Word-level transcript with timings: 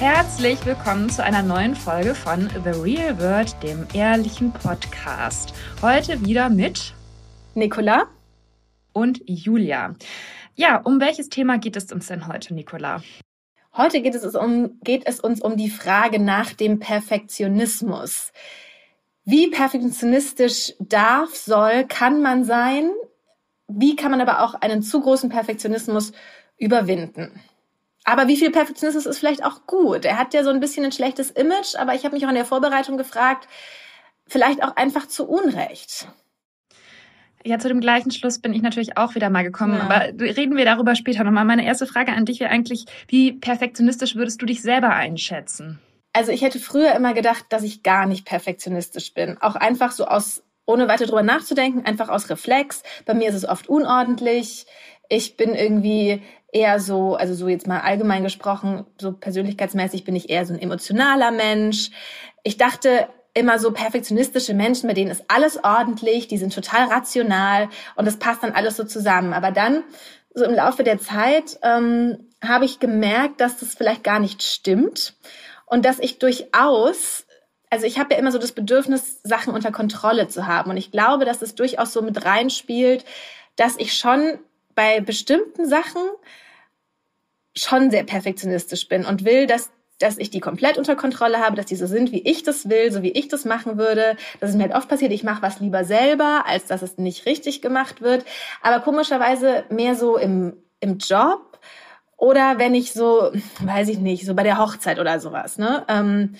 Herzlich 0.00 0.64
willkommen 0.64 1.10
zu 1.10 1.24
einer 1.24 1.42
neuen 1.42 1.74
Folge 1.74 2.14
von 2.14 2.48
The 2.50 2.80
Real 2.80 3.18
World, 3.18 3.60
dem 3.64 3.84
ehrlichen 3.92 4.52
Podcast. 4.52 5.52
Heute 5.82 6.24
wieder 6.24 6.48
mit 6.50 6.94
Nicola 7.56 8.06
und 8.92 9.20
Julia. 9.26 9.96
Ja, 10.54 10.76
um 10.76 11.00
welches 11.00 11.30
Thema 11.30 11.58
geht 11.58 11.74
es 11.74 11.90
uns 11.90 12.06
denn 12.06 12.28
heute, 12.28 12.54
Nicola? 12.54 13.02
Heute 13.76 14.00
geht 14.00 14.14
es, 14.14 14.36
um, 14.36 14.78
geht 14.84 15.02
es 15.04 15.18
uns 15.18 15.40
um 15.40 15.56
die 15.56 15.68
Frage 15.68 16.20
nach 16.20 16.52
dem 16.52 16.78
Perfektionismus. 16.78 18.32
Wie 19.24 19.50
perfektionistisch 19.50 20.74
darf, 20.78 21.34
soll, 21.34 21.86
kann 21.88 22.22
man 22.22 22.44
sein? 22.44 22.92
Wie 23.66 23.96
kann 23.96 24.12
man 24.12 24.20
aber 24.20 24.44
auch 24.44 24.54
einen 24.54 24.80
zu 24.80 25.00
großen 25.00 25.28
Perfektionismus 25.28 26.12
überwinden? 26.56 27.40
Aber 28.08 28.26
wie 28.26 28.38
viel 28.38 28.50
Perfektionismus 28.50 29.04
ist 29.04 29.18
vielleicht 29.18 29.44
auch 29.44 29.66
gut? 29.66 30.06
Er 30.06 30.16
hat 30.16 30.32
ja 30.32 30.42
so 30.42 30.48
ein 30.48 30.60
bisschen 30.60 30.82
ein 30.82 30.92
schlechtes 30.92 31.30
Image, 31.30 31.74
aber 31.76 31.94
ich 31.94 32.06
habe 32.06 32.14
mich 32.14 32.24
auch 32.24 32.30
in 32.30 32.36
der 32.36 32.46
Vorbereitung 32.46 32.96
gefragt, 32.96 33.46
vielleicht 34.26 34.62
auch 34.62 34.76
einfach 34.76 35.08
zu 35.08 35.28
Unrecht. 35.28 36.08
Ja, 37.44 37.58
zu 37.58 37.68
dem 37.68 37.80
gleichen 37.80 38.10
Schluss 38.10 38.38
bin 38.38 38.54
ich 38.54 38.62
natürlich 38.62 38.96
auch 38.96 39.14
wieder 39.14 39.28
mal 39.28 39.44
gekommen. 39.44 39.76
Ja. 39.76 39.82
Aber 39.82 40.06
reden 40.18 40.56
wir 40.56 40.64
darüber 40.64 40.94
später 40.94 41.22
nochmal. 41.22 41.44
Meine 41.44 41.66
erste 41.66 41.86
Frage 41.86 42.12
an 42.12 42.24
dich 42.24 42.40
wäre 42.40 42.48
eigentlich, 42.48 42.86
wie 43.08 43.32
perfektionistisch 43.32 44.16
würdest 44.16 44.40
du 44.40 44.46
dich 44.46 44.62
selber 44.62 44.88
einschätzen? 44.88 45.78
Also 46.14 46.32
ich 46.32 46.40
hätte 46.40 46.60
früher 46.60 46.94
immer 46.94 47.12
gedacht, 47.12 47.44
dass 47.50 47.62
ich 47.62 47.82
gar 47.82 48.06
nicht 48.06 48.24
perfektionistisch 48.24 49.12
bin. 49.12 49.36
Auch 49.42 49.54
einfach 49.54 49.92
so 49.92 50.06
aus, 50.06 50.42
ohne 50.64 50.88
weiter 50.88 51.04
drüber 51.04 51.22
nachzudenken, 51.22 51.84
einfach 51.84 52.08
aus 52.08 52.30
Reflex. 52.30 52.82
Bei 53.04 53.12
mir 53.12 53.28
ist 53.28 53.34
es 53.34 53.46
oft 53.46 53.68
unordentlich. 53.68 54.64
Ich 55.10 55.36
bin 55.36 55.54
irgendwie 55.54 56.22
eher 56.52 56.80
so, 56.80 57.14
also 57.14 57.34
so 57.34 57.48
jetzt 57.48 57.66
mal 57.66 57.80
allgemein 57.80 58.22
gesprochen, 58.22 58.86
so 59.00 59.12
persönlichkeitsmäßig 59.12 60.04
bin 60.04 60.16
ich 60.16 60.30
eher 60.30 60.46
so 60.46 60.54
ein 60.54 60.60
emotionaler 60.60 61.30
Mensch. 61.30 61.90
Ich 62.42 62.56
dachte 62.56 63.08
immer 63.34 63.58
so 63.58 63.70
perfektionistische 63.72 64.54
Menschen, 64.54 64.88
bei 64.88 64.94
denen 64.94 65.10
ist 65.10 65.24
alles 65.28 65.62
ordentlich, 65.62 66.28
die 66.28 66.38
sind 66.38 66.54
total 66.54 66.88
rational 66.88 67.68
und 67.96 68.06
das 68.06 68.16
passt 68.16 68.42
dann 68.42 68.52
alles 68.52 68.76
so 68.76 68.84
zusammen. 68.84 69.32
Aber 69.32 69.50
dann, 69.50 69.84
so 70.34 70.44
im 70.44 70.54
Laufe 70.54 70.82
der 70.82 70.98
Zeit, 70.98 71.58
ähm, 71.62 72.30
habe 72.42 72.64
ich 72.64 72.80
gemerkt, 72.80 73.40
dass 73.40 73.58
das 73.58 73.74
vielleicht 73.74 74.04
gar 74.04 74.18
nicht 74.18 74.42
stimmt 74.42 75.14
und 75.66 75.84
dass 75.84 75.98
ich 75.98 76.18
durchaus 76.18 77.24
also 77.70 77.86
ich 77.86 77.98
habe 77.98 78.14
ja 78.14 78.20
immer 78.20 78.32
so 78.32 78.38
das 78.38 78.52
Bedürfnis, 78.52 79.20
Sachen 79.22 79.52
unter 79.52 79.70
Kontrolle 79.70 80.28
zu 80.28 80.46
haben. 80.46 80.70
Und 80.70 80.78
ich 80.78 80.90
glaube, 80.90 81.26
dass 81.26 81.42
es 81.42 81.54
durchaus 81.54 81.92
so 81.92 82.00
mit 82.00 82.24
reinspielt, 82.24 83.04
dass 83.56 83.76
ich 83.76 83.92
schon 83.92 84.38
bei 84.78 85.00
bestimmten 85.00 85.66
Sachen 85.66 86.02
schon 87.56 87.90
sehr 87.90 88.04
perfektionistisch 88.04 88.86
bin 88.86 89.04
und 89.04 89.24
will, 89.24 89.48
dass 89.48 89.70
dass 89.98 90.18
ich 90.18 90.30
die 90.30 90.38
komplett 90.38 90.78
unter 90.78 90.94
Kontrolle 90.94 91.40
habe, 91.40 91.56
dass 91.56 91.66
die 91.66 91.74
so 91.74 91.88
sind, 91.88 92.12
wie 92.12 92.22
ich 92.22 92.44
das 92.44 92.68
will, 92.68 92.92
so 92.92 93.02
wie 93.02 93.10
ich 93.10 93.26
das 93.26 93.44
machen 93.44 93.78
würde. 93.78 94.16
Das 94.38 94.50
ist 94.50 94.54
mir 94.54 94.62
halt 94.62 94.76
oft 94.76 94.88
passiert, 94.88 95.10
ich 95.10 95.24
mache 95.24 95.42
was 95.42 95.58
lieber 95.58 95.82
selber, 95.82 96.44
als 96.46 96.66
dass 96.66 96.82
es 96.82 96.98
nicht 96.98 97.26
richtig 97.26 97.60
gemacht 97.60 98.00
wird. 98.00 98.24
Aber 98.62 98.78
komischerweise 98.78 99.64
mehr 99.70 99.96
so 99.96 100.16
im, 100.16 100.56
im 100.78 100.98
Job 100.98 101.58
oder 102.16 102.60
wenn 102.60 102.76
ich 102.76 102.92
so, 102.92 103.32
weiß 103.58 103.88
ich 103.88 103.98
nicht, 103.98 104.24
so 104.24 104.36
bei 104.36 104.44
der 104.44 104.58
Hochzeit 104.58 105.00
oder 105.00 105.18
sowas, 105.18 105.58
ne? 105.58 105.84
Ähm, 105.88 106.36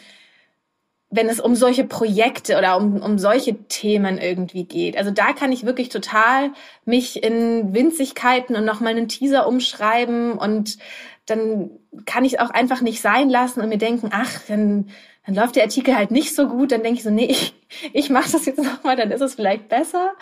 wenn 1.10 1.28
es 1.28 1.40
um 1.40 1.54
solche 1.54 1.84
Projekte 1.84 2.58
oder 2.58 2.76
um, 2.76 3.00
um 3.00 3.18
solche 3.18 3.54
Themen 3.64 4.18
irgendwie 4.18 4.64
geht. 4.64 4.98
Also 4.98 5.10
da 5.10 5.32
kann 5.32 5.52
ich 5.52 5.64
wirklich 5.64 5.88
total 5.88 6.50
mich 6.84 7.22
in 7.22 7.72
Winzigkeiten 7.72 8.56
und 8.56 8.66
nochmal 8.66 8.92
einen 8.92 9.08
Teaser 9.08 9.46
umschreiben 9.46 10.32
und 10.32 10.76
dann 11.24 11.70
kann 12.04 12.24
ich 12.24 12.34
es 12.34 12.38
auch 12.40 12.50
einfach 12.50 12.80
nicht 12.80 13.00
sein 13.00 13.30
lassen 13.30 13.60
und 13.60 13.68
mir 13.68 13.78
denken, 13.78 14.10
ach, 14.12 14.40
dann, 14.48 14.88
dann 15.26 15.34
läuft 15.34 15.56
der 15.56 15.64
Artikel 15.64 15.96
halt 15.96 16.10
nicht 16.10 16.34
so 16.34 16.48
gut. 16.48 16.72
Dann 16.72 16.82
denke 16.82 16.98
ich 16.98 17.04
so, 17.04 17.10
nee, 17.10 17.26
ich, 17.26 17.54
ich 17.92 18.10
mache 18.10 18.32
das 18.32 18.46
jetzt 18.46 18.62
nochmal, 18.62 18.96
dann 18.96 19.10
ist 19.10 19.20
es 19.20 19.34
vielleicht 19.34 19.68
besser. 19.68 20.12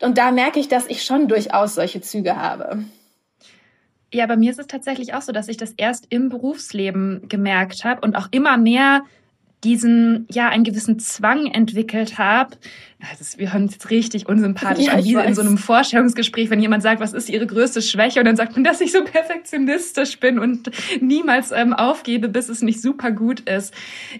Und 0.00 0.18
da 0.18 0.30
merke 0.30 0.60
ich, 0.60 0.68
dass 0.68 0.86
ich 0.86 1.04
schon 1.04 1.28
durchaus 1.28 1.74
solche 1.74 2.00
Züge 2.00 2.36
habe. 2.36 2.84
Ja, 4.12 4.26
bei 4.26 4.36
mir 4.36 4.50
ist 4.50 4.58
es 4.58 4.66
tatsächlich 4.66 5.14
auch 5.14 5.22
so, 5.22 5.32
dass 5.32 5.48
ich 5.48 5.58
das 5.58 5.74
erst 5.76 6.06
im 6.08 6.28
Berufsleben 6.28 7.28
gemerkt 7.28 7.84
habe 7.84 8.00
und 8.00 8.16
auch 8.16 8.28
immer 8.30 8.56
mehr 8.56 9.02
diesen, 9.64 10.26
ja, 10.30 10.48
einen 10.48 10.64
gewissen 10.64 10.98
Zwang 10.98 11.46
entwickelt 11.46 12.18
habe. 12.18 12.56
Also 13.10 13.38
wir 13.38 13.52
hören 13.52 13.64
uns 13.64 13.72
jetzt 13.74 13.90
richtig 13.90 14.28
unsympathisch 14.28 14.86
ja, 14.86 14.94
an, 14.94 15.04
wie 15.04 15.14
in 15.14 15.34
so 15.34 15.40
einem 15.40 15.58
Vorstellungsgespräch, 15.58 16.50
wenn 16.50 16.60
jemand 16.60 16.82
sagt, 16.82 17.00
was 17.00 17.12
ist 17.12 17.28
ihre 17.28 17.46
größte 17.46 17.82
Schwäche? 17.82 18.20
Und 18.20 18.26
dann 18.26 18.36
sagt 18.36 18.54
man, 18.54 18.64
dass 18.64 18.80
ich 18.80 18.92
so 18.92 19.04
perfektionistisch 19.04 20.20
bin 20.20 20.38
und 20.38 20.70
niemals 21.00 21.50
ähm, 21.50 21.72
aufgebe, 21.72 22.28
bis 22.28 22.48
es 22.48 22.62
nicht 22.62 22.80
super 22.80 23.10
gut 23.10 23.40
ist. 23.40 23.74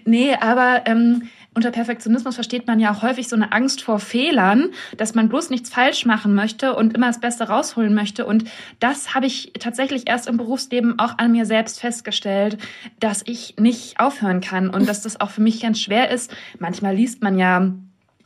Nee, 0.05 0.35
aber 0.39 0.83
ähm, 0.85 1.29
unter 1.59 1.71
Perfektionismus 1.71 2.35
versteht 2.35 2.67
man 2.67 2.79
ja 2.79 2.89
auch 2.93 3.01
häufig 3.01 3.27
so 3.27 3.35
eine 3.35 3.51
Angst 3.51 3.81
vor 3.81 3.99
Fehlern, 3.99 4.69
dass 4.95 5.13
man 5.13 5.27
bloß 5.27 5.49
nichts 5.49 5.69
falsch 5.69 6.05
machen 6.05 6.33
möchte 6.33 6.73
und 6.73 6.95
immer 6.95 7.07
das 7.07 7.19
Beste 7.19 7.49
rausholen 7.49 7.93
möchte. 7.93 8.25
Und 8.25 8.45
das 8.79 9.13
habe 9.13 9.25
ich 9.25 9.51
tatsächlich 9.59 10.07
erst 10.07 10.29
im 10.29 10.37
Berufsleben 10.37 10.97
auch 10.99 11.17
an 11.17 11.33
mir 11.33 11.45
selbst 11.45 11.81
festgestellt, 11.81 12.57
dass 13.01 13.23
ich 13.25 13.55
nicht 13.59 13.99
aufhören 13.99 14.39
kann 14.39 14.69
und 14.69 14.87
dass 14.87 15.01
das 15.01 15.19
auch 15.19 15.31
für 15.31 15.41
mich 15.41 15.59
ganz 15.59 15.81
schwer 15.81 16.11
ist. 16.11 16.33
Manchmal 16.59 16.95
liest 16.95 17.21
man 17.21 17.37
ja 17.37 17.73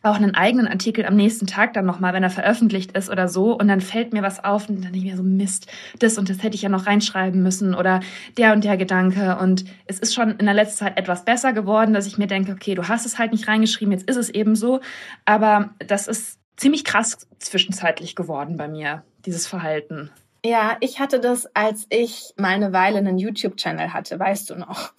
auch 0.03 0.17
einen 0.17 0.35
eigenen 0.35 0.67
Artikel 0.67 1.05
am 1.05 1.15
nächsten 1.15 1.47
Tag 1.47 1.73
dann 1.73 1.85
nochmal, 1.85 2.13
wenn 2.13 2.23
er 2.23 2.29
veröffentlicht 2.29 2.95
ist 2.95 3.09
oder 3.09 3.29
so. 3.29 3.57
Und 3.57 3.69
dann 3.69 3.79
fällt 3.79 4.11
mir 4.13 4.21
was 4.21 4.43
auf 4.43 4.67
und 4.67 4.83
dann 4.83 4.91
denke 4.91 4.97
ich 4.99 5.05
mir 5.05 5.17
so, 5.17 5.23
Mist, 5.23 5.67
das 5.99 6.17
und 6.17 6.29
das 6.29 6.43
hätte 6.43 6.55
ich 6.55 6.61
ja 6.61 6.69
noch 6.69 6.85
reinschreiben 6.85 7.41
müssen 7.41 7.73
oder 7.73 8.01
der 8.37 8.51
und 8.51 8.65
der 8.65 8.75
Gedanke. 8.75 9.37
Und 9.37 9.63
es 9.85 9.99
ist 9.99 10.13
schon 10.13 10.31
in 10.31 10.45
der 10.45 10.53
letzten 10.53 10.79
Zeit 10.79 10.97
etwas 10.97 11.23
besser 11.23 11.53
geworden, 11.53 11.93
dass 11.93 12.05
ich 12.05 12.17
mir 12.17 12.27
denke, 12.27 12.51
okay, 12.51 12.75
du 12.75 12.87
hast 12.87 13.05
es 13.05 13.17
halt 13.17 13.31
nicht 13.31 13.47
reingeschrieben, 13.47 13.93
jetzt 13.93 14.09
ist 14.09 14.17
es 14.17 14.29
eben 14.29 14.55
so. 14.55 14.81
Aber 15.23 15.69
das 15.79 16.07
ist 16.07 16.37
ziemlich 16.57 16.83
krass 16.83 17.25
zwischenzeitlich 17.39 18.15
geworden 18.15 18.57
bei 18.57 18.67
mir, 18.67 19.03
dieses 19.25 19.47
Verhalten. 19.47 20.11
Ja, 20.45 20.75
ich 20.81 20.99
hatte 20.99 21.21
das, 21.21 21.47
als 21.55 21.85
ich 21.89 22.33
mal 22.35 22.49
eine 22.49 22.73
Weile 22.73 22.97
einen 22.97 23.17
YouTube-Channel 23.17 23.93
hatte, 23.93 24.19
weißt 24.19 24.49
du 24.49 24.55
noch. 24.55 24.91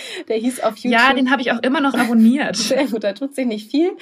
Der 0.28 0.36
hieß 0.36 0.60
auf 0.60 0.76
YouTube. 0.76 0.92
Ja, 0.92 1.12
den 1.12 1.30
habe 1.30 1.42
ich 1.42 1.52
auch 1.52 1.62
immer 1.62 1.80
noch 1.80 1.94
abonniert. 1.94 2.56
Sehr 2.72 2.86
gut, 2.86 3.04
da 3.04 3.12
tut 3.12 3.34
sich 3.34 3.46
nicht 3.46 3.70
viel. 3.70 3.92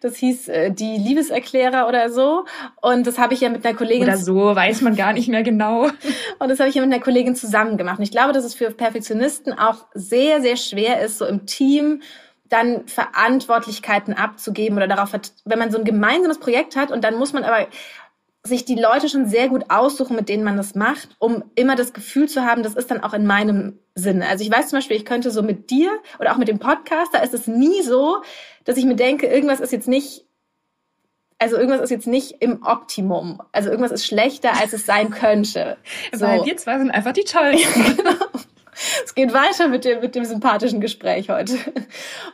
Das 0.00 0.16
hieß 0.16 0.48
äh, 0.48 0.70
die 0.70 0.96
Liebeserklärer 0.96 1.88
oder 1.88 2.10
so. 2.10 2.44
Und 2.80 3.06
das 3.06 3.18
habe 3.18 3.34
ich 3.34 3.40
ja 3.40 3.48
mit 3.48 3.64
einer 3.64 3.76
Kollegin. 3.76 4.04
Oder 4.04 4.16
so, 4.16 4.54
weiß 4.54 4.82
man 4.82 4.96
gar 4.96 5.12
nicht 5.12 5.28
mehr 5.28 5.42
genau. 5.42 5.84
Und 6.38 6.48
das 6.48 6.58
habe 6.58 6.68
ich 6.68 6.74
ja 6.74 6.82
mit 6.82 6.92
einer 6.92 7.02
Kollegin 7.02 7.34
zusammen 7.34 7.76
gemacht. 7.76 7.98
Und 7.98 8.04
ich 8.04 8.10
glaube, 8.10 8.32
dass 8.32 8.44
es 8.44 8.54
für 8.54 8.70
Perfektionisten 8.70 9.52
auch 9.58 9.86
sehr, 9.94 10.40
sehr 10.40 10.56
schwer 10.56 11.00
ist, 11.00 11.18
so 11.18 11.26
im 11.26 11.46
Team 11.46 12.02
dann 12.48 12.86
Verantwortlichkeiten 12.86 14.14
abzugeben 14.14 14.76
oder 14.76 14.86
darauf, 14.86 15.12
wenn 15.44 15.58
man 15.58 15.70
so 15.70 15.78
ein 15.78 15.84
gemeinsames 15.84 16.38
Projekt 16.38 16.76
hat 16.76 16.92
und 16.92 17.02
dann 17.02 17.16
muss 17.16 17.32
man 17.32 17.42
aber 17.42 17.66
sich 18.46 18.64
die 18.64 18.74
Leute 18.74 19.08
schon 19.08 19.26
sehr 19.26 19.48
gut 19.48 19.64
aussuchen, 19.68 20.16
mit 20.16 20.28
denen 20.28 20.44
man 20.44 20.56
das 20.56 20.74
macht, 20.74 21.10
um 21.18 21.44
immer 21.54 21.76
das 21.76 21.92
Gefühl 21.92 22.28
zu 22.28 22.44
haben, 22.44 22.62
das 22.62 22.74
ist 22.74 22.90
dann 22.90 23.02
auch 23.02 23.12
in 23.14 23.26
meinem 23.26 23.78
Sinne. 23.94 24.28
Also 24.28 24.44
ich 24.44 24.50
weiß 24.50 24.68
zum 24.68 24.78
Beispiel, 24.78 24.96
ich 24.96 25.04
könnte 25.04 25.30
so 25.30 25.42
mit 25.42 25.70
dir 25.70 25.90
oder 26.18 26.32
auch 26.32 26.38
mit 26.38 26.48
dem 26.48 26.58
Podcast, 26.58 27.12
da 27.12 27.18
ist 27.18 27.34
es 27.34 27.46
nie 27.46 27.82
so, 27.82 28.22
dass 28.64 28.76
ich 28.76 28.84
mir 28.84 28.96
denke, 28.96 29.26
irgendwas 29.26 29.60
ist 29.60 29.72
jetzt 29.72 29.88
nicht, 29.88 30.24
also 31.38 31.56
irgendwas 31.56 31.82
ist 31.82 31.90
jetzt 31.90 32.06
nicht 32.06 32.36
im 32.40 32.62
Optimum. 32.62 33.42
Also 33.52 33.70
irgendwas 33.70 33.92
ist 33.92 34.06
schlechter, 34.06 34.58
als 34.60 34.72
es 34.72 34.86
sein 34.86 35.10
könnte. 35.10 35.76
So. 36.12 36.26
Weil 36.26 36.44
wir 36.44 36.56
zwei 36.56 36.78
sind 36.78 36.90
einfach 36.90 37.12
die 37.12 37.24
Tollsten. 37.24 37.96
genau 37.96 38.14
es 39.04 39.14
geht 39.14 39.32
weiter 39.32 39.68
mit 39.68 39.84
dem, 39.84 40.00
mit 40.00 40.14
dem 40.14 40.24
sympathischen 40.24 40.80
Gespräch 40.80 41.30
heute. 41.30 41.56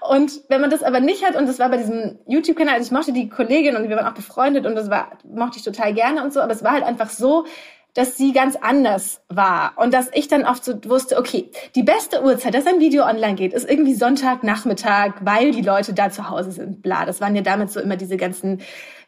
Und 0.01 0.33
wenn 0.49 0.61
man 0.61 0.71
das 0.71 0.83
aber 0.83 1.01
nicht 1.01 1.25
hat, 1.25 1.37
und 1.37 1.47
das 1.47 1.59
war 1.59 1.69
bei 1.69 1.77
diesem 1.77 2.19
YouTube-Kanal, 2.27 2.75
also 2.75 2.87
ich 2.87 2.93
mochte 2.93 3.13
die 3.13 3.29
Kollegin 3.29 3.77
und 3.77 3.89
wir 3.89 3.97
waren 3.97 4.07
auch 4.07 4.15
befreundet 4.15 4.67
und 4.67 4.75
das 4.75 4.91
war, 4.91 5.19
mochte 5.25 5.59
ich 5.59 5.65
total 5.65 5.95
gerne 5.95 6.23
und 6.23 6.33
so, 6.33 6.41
aber 6.41 6.53
es 6.53 6.65
war 6.65 6.73
halt 6.73 6.85
einfach 6.85 7.11
so, 7.11 7.47
dass 7.95 8.17
sie 8.17 8.33
ganz 8.33 8.57
anders 8.57 9.21
war 9.29 9.73
und 9.77 9.93
dass 9.93 10.09
ich 10.15 10.27
dann 10.27 10.47
oft 10.47 10.65
so 10.65 10.73
wusste, 10.87 11.19
okay, 11.19 11.51
die 11.75 11.83
beste 11.83 12.23
Uhrzeit, 12.23 12.55
dass 12.55 12.67
ein 12.67 12.81
Video 12.81 13.05
online 13.05 13.35
geht, 13.35 13.53
ist 13.53 13.69
irgendwie 13.69 13.95
Sonntagnachmittag, 13.95 15.13
weil 15.21 15.53
die 15.53 15.61
Leute 15.61 15.93
da 15.93 16.11
zu 16.11 16.31
Hause 16.31 16.53
sind, 16.53 16.83
bla. 16.83 17.05
Das 17.05 17.21
waren 17.21 17.37
ja 17.37 17.43
damit 17.43 17.71
so 17.71 17.81
immer 17.81 17.97
diese 17.97 18.17
ganzen 18.17 18.63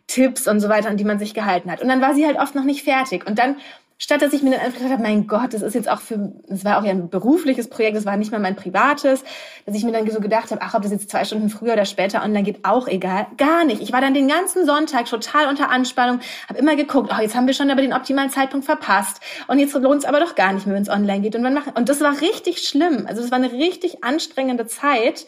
Tipps 0.07 0.47
und 0.47 0.61
so 0.61 0.69
weiter, 0.69 0.91
an 0.91 0.99
die 0.99 1.05
man 1.05 1.19
sich 1.19 1.33
gehalten 1.33 1.71
hat. 1.71 1.81
Und 1.81 1.89
dann 1.89 2.03
war 2.03 2.15
sie 2.15 2.27
halt 2.27 2.39
oft 2.39 2.55
noch 2.55 2.65
nicht 2.65 2.85
fertig. 2.85 3.27
Und 3.27 3.39
dann 3.39 3.57
statt 3.99 4.23
dass 4.23 4.33
ich 4.33 4.43
mir 4.43 4.51
dann 4.51 4.61
einfach 4.61 4.79
gedacht 4.79 4.93
habe, 4.93 5.03
mein 5.03 5.27
Gott, 5.27 5.55
das 5.55 5.63
ist 5.63 5.75
jetzt 5.75 5.89
auch 5.89 6.01
für, 6.01 6.33
das 6.49 6.65
war 6.65 6.79
auch 6.79 6.85
ja 6.85 6.91
ein 6.91 7.09
berufliches 7.09 7.69
Projekt, 7.69 7.97
das 7.97 8.05
war 8.05 8.17
nicht 8.17 8.33
mal 8.33 8.41
mein 8.41 8.57
privates, 8.57 9.23
dass 9.67 9.77
ich 9.77 9.85
mir 9.85 9.93
dann 9.93 10.11
so 10.11 10.21
gedacht 10.21 10.51
habe, 10.51 10.61
ach, 10.63 10.75
ob 10.75 10.83
das 10.83 10.93
jetzt 10.93 11.11
zwei 11.11 11.25
Stunden 11.25 11.49
früher 11.49 11.75
oder 11.75 11.85
später 11.85 12.23
online 12.23 12.43
geht, 12.43 12.65
auch 12.65 12.89
egal. 12.89 13.27
Gar 13.37 13.65
nicht. 13.65 13.81
Ich 13.81 13.93
war 13.93 14.01
dann 14.01 14.15
den 14.15 14.29
ganzen 14.29 14.67
Sonntag 14.67 15.07
total 15.07 15.49
unter 15.49 15.71
Anspannung, 15.71 16.21
habe 16.49 16.59
immer 16.59 16.77
geguckt, 16.77 17.11
oh, 17.17 17.21
jetzt 17.21 17.35
haben 17.35 17.47
wir 17.47 17.55
schon 17.55 17.71
aber 17.71 17.83
den 17.83 17.93
optimalen 17.93 18.31
Zeitpunkt 18.31 18.67
verpasst 18.67 19.21
und 19.47 19.59
jetzt 19.59 19.75
lohnt 19.75 20.03
es 20.03 20.05
aber 20.05 20.21
doch 20.21 20.35
gar 20.35 20.53
nicht 20.53 20.67
mehr, 20.67 20.75
wenn 20.75 20.83
es 20.83 20.89
online 20.89 21.21
geht. 21.21 21.37
Und, 21.37 21.43
man 21.43 21.55
macht, 21.55 21.77
und 21.77 21.89
das 21.89 22.01
war 22.01 22.21
richtig 22.21 22.67
schlimm. 22.67 23.07
Also 23.07 23.23
es 23.23 23.31
war 23.31 23.39
eine 23.39 23.53
richtig 23.53 24.03
anstrengende 24.03 24.67
Zeit, 24.67 25.27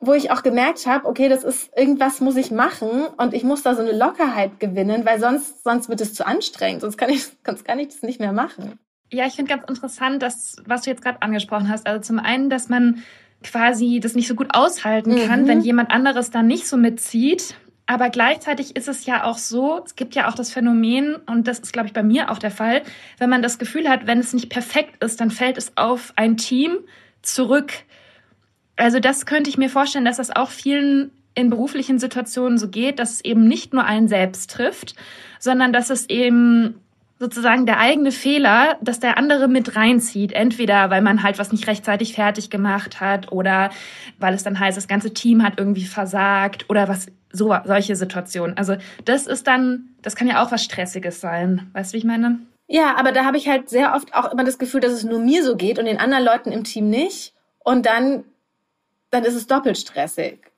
wo 0.00 0.14
ich 0.14 0.30
auch 0.30 0.42
gemerkt 0.42 0.86
habe, 0.86 1.06
okay, 1.06 1.28
das 1.28 1.44
ist 1.44 1.70
irgendwas 1.76 2.20
muss 2.20 2.36
ich 2.36 2.50
machen 2.50 3.06
und 3.18 3.34
ich 3.34 3.44
muss 3.44 3.62
da 3.62 3.74
so 3.74 3.82
eine 3.82 3.92
Lockerheit 3.92 4.58
gewinnen, 4.58 5.04
weil 5.04 5.20
sonst 5.20 5.62
sonst 5.62 5.88
wird 5.90 6.00
es 6.00 6.14
zu 6.14 6.26
anstrengend, 6.26 6.80
sonst 6.80 6.96
kann 6.96 7.10
ich 7.10 7.26
sonst 7.44 7.64
kann 7.64 7.78
ich 7.78 7.88
das 7.88 8.02
nicht 8.02 8.18
mehr 8.18 8.32
machen. 8.32 8.78
Ja, 9.12 9.26
ich 9.26 9.34
finde 9.34 9.50
ganz 9.54 9.68
interessant, 9.68 10.22
dass 10.22 10.56
was 10.64 10.82
du 10.82 10.90
jetzt 10.90 11.02
gerade 11.02 11.20
angesprochen 11.20 11.68
hast. 11.68 11.86
Also 11.86 12.00
zum 12.00 12.18
einen, 12.18 12.48
dass 12.48 12.68
man 12.68 13.02
quasi 13.42 14.00
das 14.00 14.14
nicht 14.14 14.28
so 14.28 14.34
gut 14.34 14.54
aushalten 14.54 15.16
kann, 15.26 15.42
mhm. 15.42 15.48
wenn 15.48 15.60
jemand 15.60 15.90
anderes 15.90 16.30
da 16.30 16.42
nicht 16.42 16.66
so 16.66 16.76
mitzieht. 16.76 17.54
Aber 17.86 18.08
gleichzeitig 18.08 18.76
ist 18.76 18.86
es 18.86 19.04
ja 19.04 19.24
auch 19.24 19.38
so, 19.38 19.82
es 19.84 19.96
gibt 19.96 20.14
ja 20.14 20.28
auch 20.28 20.34
das 20.34 20.52
Phänomen, 20.52 21.16
und 21.26 21.48
das 21.48 21.58
ist, 21.58 21.72
glaube 21.72 21.88
ich, 21.88 21.92
bei 21.92 22.04
mir 22.04 22.30
auch 22.30 22.38
der 22.38 22.52
Fall, 22.52 22.82
wenn 23.18 23.28
man 23.28 23.42
das 23.42 23.58
Gefühl 23.58 23.88
hat, 23.88 24.06
wenn 24.06 24.20
es 24.20 24.32
nicht 24.32 24.48
perfekt 24.48 25.02
ist, 25.02 25.20
dann 25.20 25.32
fällt 25.32 25.58
es 25.58 25.72
auf 25.76 26.12
ein 26.14 26.36
Team 26.36 26.78
zurück, 27.22 27.72
also 28.80 28.98
das 28.98 29.26
könnte 29.26 29.50
ich 29.50 29.58
mir 29.58 29.70
vorstellen, 29.70 30.04
dass 30.04 30.16
das 30.16 30.34
auch 30.34 30.50
vielen 30.50 31.10
in 31.34 31.50
beruflichen 31.50 31.98
Situationen 31.98 32.58
so 32.58 32.68
geht, 32.68 32.98
dass 32.98 33.12
es 33.12 33.24
eben 33.24 33.46
nicht 33.46 33.72
nur 33.72 33.84
einen 33.84 34.08
selbst 34.08 34.50
trifft, 34.50 34.94
sondern 35.38 35.72
dass 35.72 35.90
es 35.90 36.08
eben 36.08 36.80
sozusagen 37.18 37.66
der 37.66 37.78
eigene 37.78 38.12
Fehler, 38.12 38.78
dass 38.80 38.98
der 38.98 39.18
andere 39.18 39.46
mit 39.46 39.76
reinzieht. 39.76 40.32
Entweder 40.32 40.90
weil 40.90 41.02
man 41.02 41.22
halt 41.22 41.38
was 41.38 41.52
nicht 41.52 41.66
rechtzeitig 41.66 42.14
fertig 42.14 42.50
gemacht 42.50 43.00
hat 43.00 43.30
oder 43.30 43.70
weil 44.18 44.34
es 44.34 44.42
dann 44.42 44.58
heißt, 44.58 44.76
das 44.76 44.88
ganze 44.88 45.12
Team 45.12 45.42
hat 45.44 45.54
irgendwie 45.58 45.84
versagt 45.84 46.68
oder 46.68 46.88
was 46.88 47.06
so 47.32 47.54
solche 47.64 47.94
Situationen. 47.94 48.56
Also 48.56 48.76
das 49.04 49.26
ist 49.26 49.46
dann, 49.46 49.90
das 50.02 50.16
kann 50.16 50.26
ja 50.26 50.42
auch 50.42 50.50
was 50.50 50.64
Stressiges 50.64 51.20
sein. 51.20 51.70
Weißt 51.74 51.92
du, 51.92 51.94
wie 51.94 51.98
ich 51.98 52.04
meine? 52.04 52.40
Ja, 52.66 52.96
aber 52.96 53.12
da 53.12 53.24
habe 53.24 53.36
ich 53.36 53.48
halt 53.48 53.68
sehr 53.68 53.94
oft 53.94 54.14
auch 54.14 54.32
immer 54.32 54.44
das 54.44 54.58
Gefühl, 54.58 54.80
dass 54.80 54.92
es 54.92 55.04
nur 55.04 55.20
mir 55.20 55.44
so 55.44 55.56
geht 55.56 55.78
und 55.78 55.84
den 55.84 55.98
anderen 55.98 56.24
Leuten 56.24 56.52
im 56.52 56.64
Team 56.64 56.88
nicht. 56.88 57.34
Und 57.62 57.86
dann 57.86 58.24
dann 59.10 59.24
ist 59.24 59.34
es 59.34 59.46
doppelt 59.46 59.78
stressig. 59.78 60.49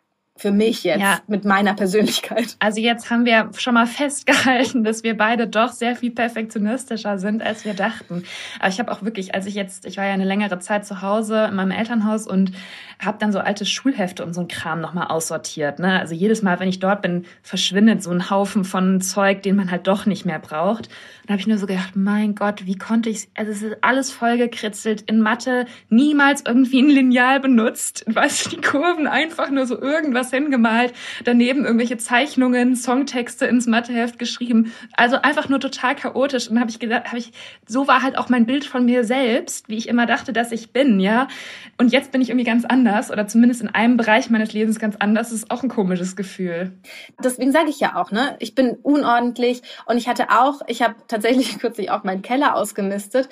Für 0.43 0.51
mich 0.51 0.83
jetzt 0.83 1.01
ja. 1.01 1.21
mit 1.29 1.45
meiner 1.45 1.73
Persönlichkeit. 1.73 2.57
Also 2.59 2.81
jetzt 2.81 3.11
haben 3.11 3.25
wir 3.25 3.51
schon 3.57 3.75
mal 3.75 3.87
festgehalten, 3.87 4.83
dass 4.83 5.05
wir 5.05 5.17
beide 5.17 5.47
doch 5.47 5.71
sehr 5.71 5.95
viel 5.95 6.11
perfektionistischer 6.11 7.19
sind, 7.19 7.45
als 7.45 7.65
wir 7.65 7.75
dachten. 7.75 8.25
Aber 8.59 8.69
ich 8.69 8.81
habe 8.81 8.91
auch 8.91 9.03
wirklich, 9.03 9.37
als 9.37 9.47
ich 9.47 9.55
jetzt, 9.55 9.87
ich 9.87 9.99
war 9.99 10.05
ja 10.05 10.13
eine 10.15 10.25
längere 10.25 10.59
Zeit 10.59 10.85
zu 10.85 11.01
Hause 11.01 11.47
in 11.49 11.55
meinem 11.55 11.71
Elternhaus 11.71 12.27
und 12.27 12.51
habe 12.99 13.19
dann 13.21 13.31
so 13.31 13.39
alte 13.39 13.65
Schulhefte 13.65 14.25
und 14.25 14.35
so 14.35 14.41
ein 14.41 14.49
Kram 14.49 14.81
nochmal 14.81 15.07
aussortiert. 15.07 15.79
Ne? 15.79 16.01
Also 16.01 16.13
jedes 16.13 16.43
Mal, 16.43 16.59
wenn 16.59 16.69
ich 16.69 16.81
dort 16.81 17.03
bin, 17.03 17.25
verschwindet 17.43 18.03
so 18.03 18.11
ein 18.11 18.29
Haufen 18.29 18.65
von 18.65 19.01
Zeug, 19.01 19.45
den 19.45 19.55
man 19.55 19.71
halt 19.71 19.87
doch 19.87 20.07
nicht 20.07 20.25
mehr 20.25 20.41
braucht. 20.41 20.89
Und 21.23 21.31
habe 21.31 21.41
ich 21.41 21.47
nur 21.47 21.59
so 21.59 21.67
gedacht, 21.67 21.95
mein 21.95 22.35
Gott, 22.35 22.67
wie 22.67 22.77
konnte 22.77 23.11
ich, 23.11 23.29
also 23.37 23.53
es 23.53 23.63
ist 23.63 23.77
alles 23.81 24.11
vollgekritzelt 24.11 25.03
in 25.03 25.21
Mathe, 25.21 25.67
niemals 25.89 26.43
irgendwie 26.45 26.83
ein 26.83 26.91
Lineal 26.91 27.39
benutzt. 27.39 28.05
Weißt 28.09 28.47
du, 28.47 28.51
die 28.51 28.61
Kurven 28.61 29.07
einfach 29.07 29.49
nur 29.51 29.67
so 29.67 29.81
irgendwas 29.81 30.32
hingemalt, 30.37 30.93
daneben 31.25 31.65
irgendwelche 31.65 31.97
Zeichnungen, 31.97 32.77
Songtexte 32.77 33.47
ins 33.47 33.67
Matheheft 33.67 34.19
geschrieben. 34.19 34.73
Also 34.95 35.17
einfach 35.23 35.49
nur 35.49 35.61
total 35.61 35.95
chaotisch. 35.95 36.49
Und 36.49 36.61
habe 36.61 36.71
ich 36.71 36.79
gedacht, 36.79 37.07
habe 37.07 37.19
ich, 37.19 37.33
so 37.67 37.87
war 37.87 38.03
halt 38.03 38.19
auch 38.19 38.29
mein 38.29 38.47
Bild 38.47 38.65
von 38.65 38.85
mir 38.85 39.05
selbst, 39.05 39.69
wie 39.69 39.77
ich 39.77 39.89
immer 39.89 40.07
dachte, 40.07 40.33
dass 40.33 40.53
ich 40.53 40.73
bin, 40.73 41.01
ja. 41.01 41.29
Und 41.83 41.91
jetzt 41.91 42.13
bin 42.13 42.21
ich 42.21 42.29
irgendwie 42.29 42.45
ganz 42.45 42.65
anders 42.65 43.11
oder 43.11 43.27
zumindest 43.27 43.61
in 43.61 43.67
einem 43.67 43.97
Bereich 43.97 44.31
meines 44.31 44.53
Lebens 44.53 44.79
ganz 44.79 44.95
anders, 45.01 45.31
das 45.31 45.39
ist 45.39 45.51
auch 45.51 45.65
ein 45.65 45.69
komisches 45.69 46.15
Gefühl. 46.15 46.79
Deswegen 47.25 47.51
sage 47.51 47.71
ich 47.71 47.81
ja 47.81 48.01
auch, 48.01 48.13
ne? 48.13 48.37
Ich 48.39 48.55
bin 48.55 48.77
unordentlich 48.85 49.63
und 49.87 49.97
ich 49.97 50.07
hatte 50.07 50.31
auch, 50.31 50.61
ich 50.69 50.81
habe 50.81 50.95
tatsächlich 51.09 51.59
kürzlich 51.59 51.91
auch 51.91 52.05
meinen 52.05 52.23
Keller 52.23 52.55
ausgemistet 52.55 53.29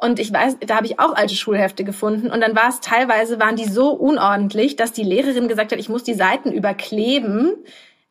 und 0.00 0.18
ich 0.18 0.32
weiß, 0.32 0.56
da 0.66 0.74
habe 0.74 0.86
ich 0.86 0.98
auch 0.98 1.14
alte 1.14 1.36
Schulhefte 1.36 1.84
gefunden 1.84 2.28
und 2.28 2.40
dann 2.40 2.56
war 2.56 2.70
es 2.70 2.80
teilweise 2.80 3.38
waren 3.38 3.54
die 3.54 3.68
so 3.68 3.92
unordentlich, 3.92 4.74
dass 4.74 4.90
die 4.90 5.04
Lehrerin 5.04 5.46
gesagt 5.46 5.70
hat, 5.70 5.78
ich 5.78 5.88
muss 5.88 6.02
die 6.02 6.14
Seiten 6.14 6.50
überkleben. 6.50 7.54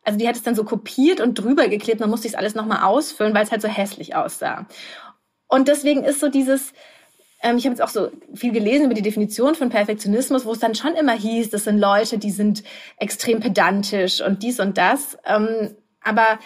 Also 0.04 0.18
die 0.18 0.26
hat 0.26 0.36
es 0.36 0.42
dann 0.42 0.54
so 0.54 0.64
kopiert 0.64 1.20
und 1.20 1.34
drüber 1.34 1.68
geklebt, 1.68 2.00
man 2.00 2.08
musste 2.08 2.28
es 2.28 2.34
alles 2.34 2.54
nochmal 2.54 2.82
ausfüllen, 2.82 3.34
weil 3.34 3.44
es 3.44 3.52
halt 3.52 3.60
so 3.60 3.68
hässlich 3.68 4.16
aussah. 4.16 4.64
Und 5.48 5.68
deswegen 5.68 6.02
ist 6.02 6.20
so 6.20 6.30
dieses, 6.30 6.72
ähm, 7.42 7.56
ich 7.56 7.64
habe 7.64 7.74
jetzt 7.74 7.82
auch 7.82 7.88
so 7.88 8.10
viel 8.34 8.52
gelesen 8.52 8.86
über 8.86 8.94
die 8.94 9.02
Definition 9.02 9.54
von 9.54 9.68
Perfektionismus, 9.68 10.44
wo 10.44 10.52
es 10.52 10.60
dann 10.60 10.74
schon 10.74 10.94
immer 10.94 11.12
hieß, 11.12 11.50
das 11.50 11.64
sind 11.64 11.78
Leute, 11.78 12.18
die 12.18 12.30
sind 12.30 12.62
extrem 12.98 13.40
pedantisch 13.40 14.20
und 14.20 14.42
dies 14.42 14.60
und 14.60 14.78
das. 14.78 15.18
Ähm, 15.26 15.76
aber 16.02 16.38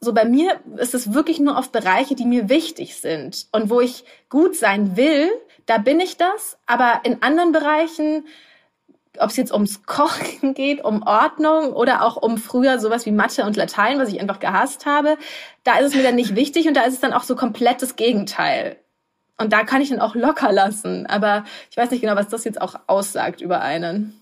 so 0.00 0.12
bei 0.12 0.24
mir 0.24 0.60
ist 0.76 0.94
es 0.94 1.12
wirklich 1.12 1.40
nur 1.40 1.58
auf 1.58 1.70
Bereiche, 1.70 2.14
die 2.14 2.26
mir 2.26 2.48
wichtig 2.48 2.96
sind 2.96 3.46
und 3.52 3.70
wo 3.70 3.80
ich 3.80 4.04
gut 4.28 4.54
sein 4.54 4.96
will, 4.96 5.30
da 5.66 5.78
bin 5.78 5.98
ich 5.98 6.16
das. 6.16 6.56
Aber 6.66 7.00
in 7.04 7.22
anderen 7.22 7.52
Bereichen, 7.52 8.26
ob 9.18 9.30
es 9.30 9.36
jetzt 9.36 9.52
ums 9.52 9.84
Kochen 9.86 10.54
geht, 10.54 10.84
um 10.84 11.02
Ordnung 11.02 11.72
oder 11.72 12.04
auch 12.04 12.16
um 12.16 12.38
früher 12.38 12.78
sowas 12.78 13.06
wie 13.06 13.12
Mathe 13.12 13.44
und 13.44 13.56
Latein, 13.56 13.98
was 13.98 14.10
ich 14.10 14.20
einfach 14.20 14.40
gehasst 14.40 14.86
habe, 14.86 15.16
da 15.64 15.78
ist 15.78 15.88
es 15.88 15.94
mir 15.94 16.02
dann 16.02 16.16
nicht 16.16 16.36
wichtig 16.36 16.68
und 16.68 16.74
da 16.74 16.82
ist 16.82 16.94
es 16.94 17.00
dann 17.00 17.12
auch 17.12 17.24
so 17.24 17.34
komplett 17.34 17.82
das 17.82 17.96
Gegenteil. 17.96 18.76
Und 19.36 19.52
da 19.52 19.64
kann 19.64 19.82
ich 19.82 19.90
dann 19.90 20.00
auch 20.00 20.14
locker 20.14 20.52
lassen. 20.52 21.06
Aber 21.06 21.44
ich 21.70 21.76
weiß 21.76 21.90
nicht 21.90 22.00
genau, 22.00 22.16
was 22.16 22.28
das 22.28 22.44
jetzt 22.44 22.60
auch 22.60 22.76
aussagt 22.86 23.40
über 23.40 23.60
einen. 23.60 24.20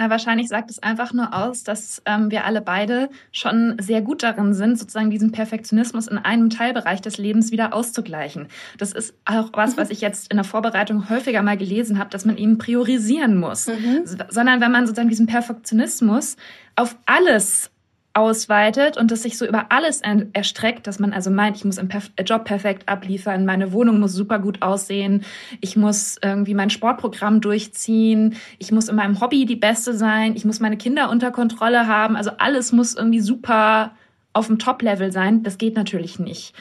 Na, 0.00 0.08
wahrscheinlich 0.08 0.48
sagt 0.48 0.70
es 0.70 0.82
einfach 0.82 1.12
nur 1.12 1.34
aus, 1.34 1.62
dass 1.62 2.00
ähm, 2.06 2.30
wir 2.30 2.46
alle 2.46 2.62
beide 2.62 3.10
schon 3.32 3.76
sehr 3.78 4.00
gut 4.00 4.22
darin 4.22 4.54
sind, 4.54 4.78
sozusagen 4.78 5.10
diesen 5.10 5.30
Perfektionismus 5.30 6.06
in 6.06 6.16
einem 6.16 6.48
Teilbereich 6.48 7.02
des 7.02 7.18
Lebens 7.18 7.52
wieder 7.52 7.74
auszugleichen. 7.74 8.48
Das 8.78 8.92
ist 8.92 9.14
auch 9.26 9.50
was, 9.52 9.76
was 9.76 9.90
ich 9.90 10.00
jetzt 10.00 10.30
in 10.30 10.38
der 10.38 10.44
Vorbereitung 10.44 11.10
häufiger 11.10 11.42
mal 11.42 11.58
gelesen 11.58 11.98
habe, 11.98 12.08
dass 12.08 12.24
man 12.24 12.38
eben 12.38 12.56
priorisieren 12.56 13.36
muss. 13.38 13.66
Mhm. 13.66 14.04
Sondern 14.30 14.62
wenn 14.62 14.72
man 14.72 14.86
sozusagen 14.86 15.10
diesen 15.10 15.26
Perfektionismus 15.26 16.36
auf 16.76 16.96
alles 17.04 17.70
ausweitet 18.12 18.96
und 18.96 19.10
das 19.10 19.22
sich 19.22 19.38
so 19.38 19.46
über 19.46 19.66
alles 19.70 20.02
erstreckt, 20.32 20.86
dass 20.86 20.98
man 20.98 21.12
also 21.12 21.30
meint, 21.30 21.56
ich 21.56 21.64
muss 21.64 21.78
im 21.78 21.88
äh, 21.90 22.22
Job 22.24 22.44
perfekt 22.44 22.88
abliefern, 22.88 23.44
meine 23.44 23.72
Wohnung 23.72 24.00
muss 24.00 24.12
super 24.12 24.40
gut 24.40 24.62
aussehen, 24.62 25.24
ich 25.60 25.76
muss 25.76 26.18
irgendwie 26.22 26.54
mein 26.54 26.70
Sportprogramm 26.70 27.40
durchziehen, 27.40 28.34
ich 28.58 28.72
muss 28.72 28.88
in 28.88 28.96
meinem 28.96 29.20
Hobby 29.20 29.46
die 29.46 29.56
Beste 29.56 29.94
sein, 29.94 30.34
ich 30.34 30.44
muss 30.44 30.58
meine 30.58 30.76
Kinder 30.76 31.08
unter 31.08 31.30
Kontrolle 31.30 31.86
haben, 31.86 32.16
also 32.16 32.30
alles 32.38 32.72
muss 32.72 32.96
irgendwie 32.96 33.20
super 33.20 33.92
auf 34.32 34.46
dem 34.46 34.58
Top-Level 34.58 35.12
sein. 35.12 35.42
Das 35.42 35.58
geht 35.58 35.76
natürlich 35.76 36.18
nicht. 36.18 36.54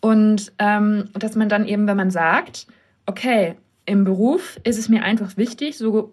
Und 0.00 0.52
ähm, 0.58 1.10
dass 1.14 1.36
man 1.36 1.48
dann 1.48 1.66
eben, 1.66 1.86
wenn 1.86 1.96
man 1.96 2.10
sagt, 2.10 2.66
okay, 3.06 3.56
im 3.84 4.04
Beruf 4.04 4.58
ist 4.64 4.78
es 4.78 4.88
mir 4.88 5.02
einfach 5.02 5.36
wichtig, 5.36 5.78
so 5.78 6.12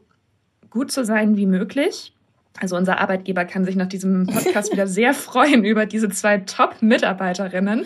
gut 0.69 0.91
zu 0.91 1.03
sein 1.03 1.37
wie 1.37 1.45
möglich 1.45 2.13
also 2.59 2.75
unser 2.75 2.99
Arbeitgeber 2.99 3.45
kann 3.45 3.65
sich 3.65 3.75
nach 3.75 3.87
diesem 3.87 4.27
Podcast 4.27 4.71
wieder 4.71 4.87
sehr 4.87 5.13
freuen 5.13 5.63
über 5.63 5.85
diese 5.85 6.09
zwei 6.09 6.37
Top-Mitarbeiterinnen. 6.39 7.85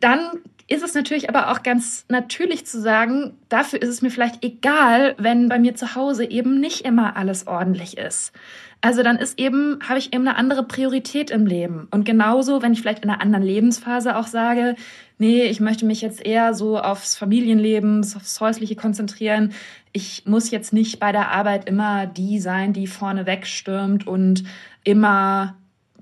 Dann 0.00 0.30
ist 0.68 0.82
es 0.82 0.94
natürlich 0.94 1.28
aber 1.28 1.50
auch 1.50 1.62
ganz 1.62 2.06
natürlich 2.08 2.66
zu 2.66 2.80
sagen, 2.80 3.34
dafür 3.48 3.80
ist 3.80 3.88
es 3.88 4.02
mir 4.02 4.10
vielleicht 4.10 4.44
egal, 4.44 5.14
wenn 5.18 5.48
bei 5.48 5.58
mir 5.58 5.76
zu 5.76 5.94
Hause 5.94 6.28
eben 6.28 6.58
nicht 6.58 6.80
immer 6.80 7.16
alles 7.16 7.46
ordentlich 7.46 7.96
ist. 7.98 8.32
Also 8.80 9.02
dann 9.02 9.16
ist 9.16 9.38
eben, 9.38 9.78
habe 9.88 9.98
ich 9.98 10.12
eben 10.12 10.26
eine 10.26 10.36
andere 10.36 10.64
Priorität 10.64 11.30
im 11.30 11.46
Leben. 11.46 11.88
Und 11.90 12.04
genauso, 12.04 12.62
wenn 12.62 12.72
ich 12.72 12.80
vielleicht 12.80 13.04
in 13.04 13.10
einer 13.10 13.22
anderen 13.22 13.44
Lebensphase 13.44 14.16
auch 14.16 14.26
sage, 14.26 14.76
nee, 15.18 15.44
ich 15.44 15.60
möchte 15.60 15.86
mich 15.86 16.02
jetzt 16.02 16.24
eher 16.24 16.52
so 16.52 16.78
aufs 16.78 17.16
Familienleben, 17.16 18.00
aufs 18.16 18.40
Häusliche 18.40 18.76
konzentrieren. 18.76 19.54
Ich 19.96 20.26
muss 20.26 20.50
jetzt 20.50 20.74
nicht 20.74 21.00
bei 21.00 21.10
der 21.10 21.30
Arbeit 21.30 21.66
immer 21.66 22.06
die 22.06 22.38
sein, 22.38 22.74
die 22.74 22.86
vorne 22.86 23.24
wegstürmt 23.24 24.06
und 24.06 24.44
immer, 24.84 25.56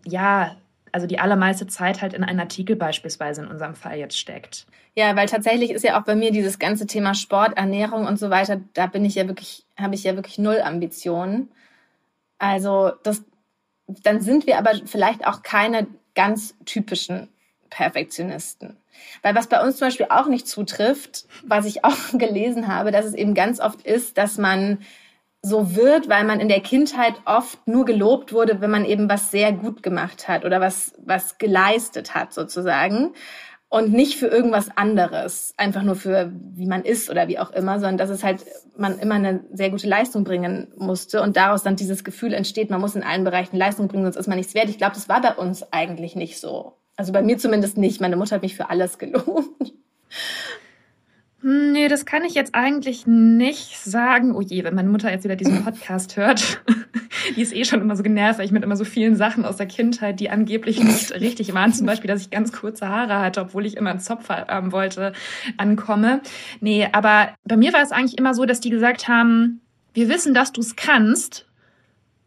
ja, 0.04 0.56
also 0.90 1.06
die 1.06 1.20
allermeiste 1.20 1.68
Zeit 1.68 2.02
halt 2.02 2.12
in 2.12 2.24
einen 2.24 2.40
Artikel 2.40 2.74
beispielsweise 2.74 3.42
in 3.42 3.46
unserem 3.46 3.76
Fall 3.76 3.96
jetzt 3.96 4.18
steckt. 4.18 4.66
Ja, 4.96 5.14
weil 5.14 5.28
tatsächlich 5.28 5.70
ist 5.70 5.84
ja 5.84 5.96
auch 5.96 6.04
bei 6.04 6.16
mir 6.16 6.32
dieses 6.32 6.58
ganze 6.58 6.88
Thema 6.88 7.14
Sport, 7.14 7.56
Ernährung 7.56 8.04
und 8.04 8.18
so 8.18 8.30
weiter, 8.30 8.60
da 8.72 8.88
bin 8.88 9.04
ich 9.04 9.14
ja 9.14 9.28
wirklich, 9.28 9.64
habe 9.78 9.94
ich 9.94 10.02
ja 10.02 10.16
wirklich 10.16 10.38
null 10.38 10.60
Ambitionen. 10.60 11.52
Also 12.38 12.90
das, 13.04 13.22
dann 13.86 14.20
sind 14.20 14.48
wir 14.48 14.58
aber 14.58 14.72
vielleicht 14.86 15.24
auch 15.24 15.44
keine 15.44 15.86
ganz 16.16 16.56
typischen 16.64 17.28
Perfektionisten. 17.70 18.76
Weil 19.22 19.34
was 19.34 19.48
bei 19.48 19.62
uns 19.62 19.76
zum 19.76 19.88
Beispiel 19.88 20.06
auch 20.10 20.26
nicht 20.26 20.48
zutrifft, 20.48 21.26
was 21.44 21.66
ich 21.66 21.84
auch 21.84 21.96
gelesen 22.12 22.68
habe, 22.68 22.90
dass 22.90 23.04
es 23.04 23.14
eben 23.14 23.34
ganz 23.34 23.60
oft 23.60 23.82
ist, 23.82 24.18
dass 24.18 24.38
man 24.38 24.78
so 25.44 25.76
wird, 25.76 26.08
weil 26.08 26.24
man 26.24 26.40
in 26.40 26.48
der 26.48 26.60
Kindheit 26.60 27.14
oft 27.26 27.66
nur 27.68 27.84
gelobt 27.84 28.32
wurde, 28.32 28.62
wenn 28.62 28.70
man 28.70 28.86
eben 28.86 29.10
was 29.10 29.30
sehr 29.30 29.52
gut 29.52 29.82
gemacht 29.82 30.26
hat 30.26 30.46
oder 30.46 30.60
was, 30.60 30.94
was 31.04 31.36
geleistet 31.36 32.14
hat 32.14 32.32
sozusagen. 32.32 33.12
und 33.68 33.92
nicht 33.92 34.16
für 34.16 34.28
irgendwas 34.28 34.68
anderes, 34.76 35.52
einfach 35.56 35.82
nur 35.82 35.96
für 35.96 36.32
wie 36.32 36.66
man 36.66 36.84
ist 36.84 37.10
oder 37.10 37.26
wie 37.28 37.40
auch 37.40 37.50
immer, 37.50 37.80
sondern 37.80 37.98
dass 37.98 38.08
es 38.08 38.22
halt 38.22 38.44
man 38.76 39.00
immer 39.00 39.16
eine 39.16 39.44
sehr 39.52 39.70
gute 39.70 39.88
Leistung 39.88 40.22
bringen 40.22 40.72
musste 40.76 41.20
und 41.22 41.36
daraus 41.36 41.64
dann 41.64 41.76
dieses 41.76 42.04
Gefühl 42.04 42.34
entsteht, 42.34 42.70
man 42.70 42.80
muss 42.80 42.94
in 42.94 43.02
allen 43.02 43.24
Bereichen 43.24 43.56
Leistung 43.56 43.88
bringen, 43.88 44.04
sonst 44.04 44.16
ist 44.16 44.28
man 44.28 44.38
nichts 44.38 44.54
wert. 44.54 44.68
Ich 44.68 44.78
glaube, 44.78 44.94
das 44.94 45.08
war 45.08 45.20
bei 45.20 45.34
uns 45.34 45.72
eigentlich 45.72 46.14
nicht 46.14 46.38
so. 46.40 46.76
Also 46.96 47.12
bei 47.12 47.22
mir 47.22 47.38
zumindest 47.38 47.76
nicht. 47.76 48.00
Meine 48.00 48.16
Mutter 48.16 48.36
hat 48.36 48.42
mich 48.42 48.56
für 48.56 48.70
alles 48.70 48.98
gelobt. 48.98 49.72
Hm, 51.44 51.72
nee, 51.72 51.88
das 51.88 52.06
kann 52.06 52.24
ich 52.24 52.32
jetzt 52.32 52.54
eigentlich 52.54 53.06
nicht 53.06 53.78
sagen. 53.78 54.34
Oh 54.34 54.40
je, 54.40 54.64
wenn 54.64 54.74
meine 54.74 54.88
Mutter 54.88 55.10
jetzt 55.10 55.24
wieder 55.24 55.36
diesen 55.36 55.62
Podcast 55.62 56.16
hört, 56.16 56.62
die 57.36 57.42
ist 57.42 57.54
eh 57.54 57.66
schon 57.66 57.82
immer 57.82 57.96
so 57.96 58.02
genervt, 58.02 58.38
weil 58.38 58.46
ich 58.46 58.52
mit 58.52 58.62
immer 58.62 58.76
so 58.76 58.84
vielen 58.84 59.14
Sachen 59.14 59.44
aus 59.44 59.56
der 59.56 59.66
Kindheit, 59.66 60.20
die 60.20 60.30
angeblich 60.30 60.82
nicht 60.82 61.12
richtig 61.12 61.52
waren, 61.52 61.74
zum 61.74 61.86
Beispiel, 61.86 62.08
dass 62.08 62.22
ich 62.22 62.30
ganz 62.30 62.50
kurze 62.50 62.88
Haare 62.88 63.18
hatte, 63.20 63.42
obwohl 63.42 63.66
ich 63.66 63.76
immer 63.76 63.90
einen 63.90 64.00
Zopf 64.00 64.30
haben 64.30 64.72
wollte, 64.72 65.12
ankomme. 65.58 66.22
Nee, 66.60 66.88
aber 66.92 67.34
bei 67.44 67.58
mir 67.58 67.74
war 67.74 67.82
es 67.82 67.92
eigentlich 67.92 68.16
immer 68.16 68.32
so, 68.32 68.46
dass 68.46 68.60
die 68.60 68.70
gesagt 68.70 69.06
haben, 69.08 69.60
wir 69.92 70.08
wissen, 70.08 70.32
dass 70.32 70.52
du 70.52 70.62
es 70.62 70.76
kannst 70.76 71.46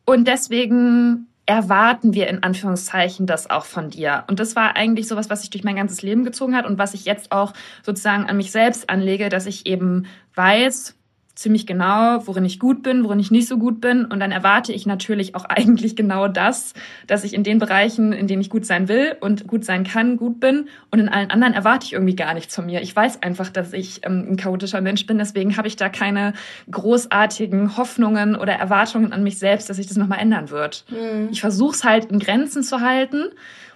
und 0.06 0.28
deswegen 0.28 1.27
erwarten 1.48 2.14
wir 2.14 2.28
in 2.28 2.44
Anführungszeichen 2.44 3.26
das 3.26 3.50
auch 3.50 3.66
von 3.66 3.90
dir. 3.90 4.26
Und 4.28 4.40
das 4.40 4.56
war 4.56 4.76
eigentlich 4.76 5.08
sowas, 5.08 5.30
was 5.30 5.42
sich 5.42 5.50
durch 5.50 5.64
mein 5.64 5.78
ganzes 5.78 6.02
Leben 6.02 6.26
gezogen 6.26 6.56
hat 6.56 6.66
und 6.66 6.78
was 6.78 6.94
ich 6.94 7.06
jetzt 7.06 7.32
auch 7.32 7.54
sozusagen 7.84 8.26
an 8.26 8.38
mich 8.38 8.52
selbst 8.52 8.90
anlege, 8.90 9.30
dass 9.30 9.46
ich 9.46 9.66
eben 9.66 10.08
weiß, 10.36 10.97
ziemlich 11.38 11.68
genau, 11.68 12.26
worin 12.26 12.46
ich 12.46 12.60
gut 12.60 12.82
bin, 12.82 13.04
worin 13.04 13.20
ich 13.20 13.30
nicht 13.30 13.48
so 13.48 13.58
gut 13.58 13.80
bin. 13.80 14.06
Und 14.06 14.20
dann 14.20 14.32
erwarte 14.32 14.74
ich 14.74 14.86
natürlich 14.86 15.36
auch 15.36 15.46
eigentlich 15.50 15.96
genau 15.96 16.28
das, 16.28 16.74
dass 17.06 17.24
ich 17.24 17.34
in 17.34 17.44
den 17.44 17.60
Bereichen, 17.60 18.12
in 18.12 18.28
denen 18.28 18.42
ich 18.42 18.50
gut 18.50 18.66
sein 18.66 18.88
will 18.88 19.16
und 19.22 19.48
gut 19.48 19.64
sein 19.64 19.84
kann, 19.84 20.18
gut 20.18 20.40
bin. 20.40 20.68
Und 20.92 21.00
in 21.00 21.10
allen 21.10 21.30
anderen 21.30 21.54
erwarte 21.54 21.86
ich 21.86 21.94
irgendwie 21.94 22.16
gar 22.16 22.34
nichts 22.34 22.56
von 22.56 22.66
mir. 22.66 22.82
Ich 22.82 22.96
weiß 22.96 23.22
einfach, 23.22 23.50
dass 23.50 23.74
ich 23.74 24.02
ähm, 24.04 24.26
ein 24.32 24.38
chaotischer 24.38 24.82
Mensch 24.82 25.06
bin. 25.06 25.20
Deswegen 25.20 25.58
habe 25.58 25.68
ich 25.68 25.76
da 25.76 25.90
keine 25.90 26.34
großartigen 26.72 27.78
Hoffnungen 27.78 28.36
oder 28.36 28.54
Erwartungen 28.54 29.14
an 29.14 29.22
mich 29.24 29.38
selbst, 29.38 29.70
dass 29.70 29.78
sich 29.78 29.88
das 29.88 29.98
nochmal 29.98 30.20
ändern 30.20 30.50
wird. 30.50 30.86
Mhm. 30.90 31.30
Ich 31.32 31.42
versuche 31.42 31.76
es 31.76 31.84
halt 31.84 32.06
in 32.06 32.20
Grenzen 32.20 32.64
zu 32.64 32.82
halten. 32.82 33.26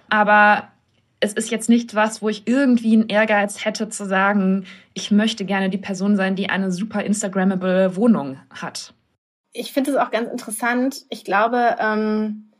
Aber 0.08 0.68
es 1.22 1.34
ist 1.34 1.50
jetzt 1.52 1.68
nicht 1.68 1.94
was, 1.94 2.20
wo 2.20 2.28
ich 2.28 2.48
irgendwie 2.48 2.94
einen 2.94 3.08
Ehrgeiz 3.08 3.64
hätte 3.64 3.88
zu 3.88 4.04
sagen, 4.06 4.66
ich 4.92 5.12
möchte 5.12 5.44
gerne 5.44 5.70
die 5.70 5.78
Person 5.78 6.16
sein, 6.16 6.34
die 6.34 6.50
eine 6.50 6.72
super 6.72 7.04
Instagrammable 7.04 7.94
Wohnung 7.94 8.40
hat. 8.50 8.92
Ich 9.52 9.72
finde 9.72 9.92
es 9.92 9.96
auch 9.96 10.10
ganz 10.10 10.28
interessant. 10.28 11.04
Ich 11.10 11.24
glaube, 11.24 11.76
ähm, 11.78 12.50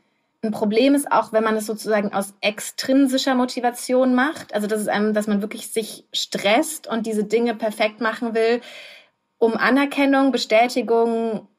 ein 0.41 0.51
Problem 0.51 0.95
ist 0.95 1.11
auch, 1.11 1.33
wenn 1.33 1.43
man 1.43 1.57
es 1.57 1.65
sozusagen 1.65 2.13
aus 2.13 2.35
extrinsischer 2.39 3.35
Motivation 3.35 4.15
macht. 4.15 4.53
Also, 4.53 4.67
dass, 4.67 4.79
es 4.79 4.87
einem, 4.87 5.13
dass 5.13 5.27
man 5.27 5.41
wirklich 5.41 5.67
sich 5.67 6.05
stresst 6.13 6.87
und 6.87 7.05
diese 7.05 7.25
Dinge 7.25 7.55
perfekt 7.55 7.99
machen 7.99 8.33
will, 8.33 8.61
um 9.39 9.57
Anerkennung, 9.57 10.31
Bestätigung 10.31 11.49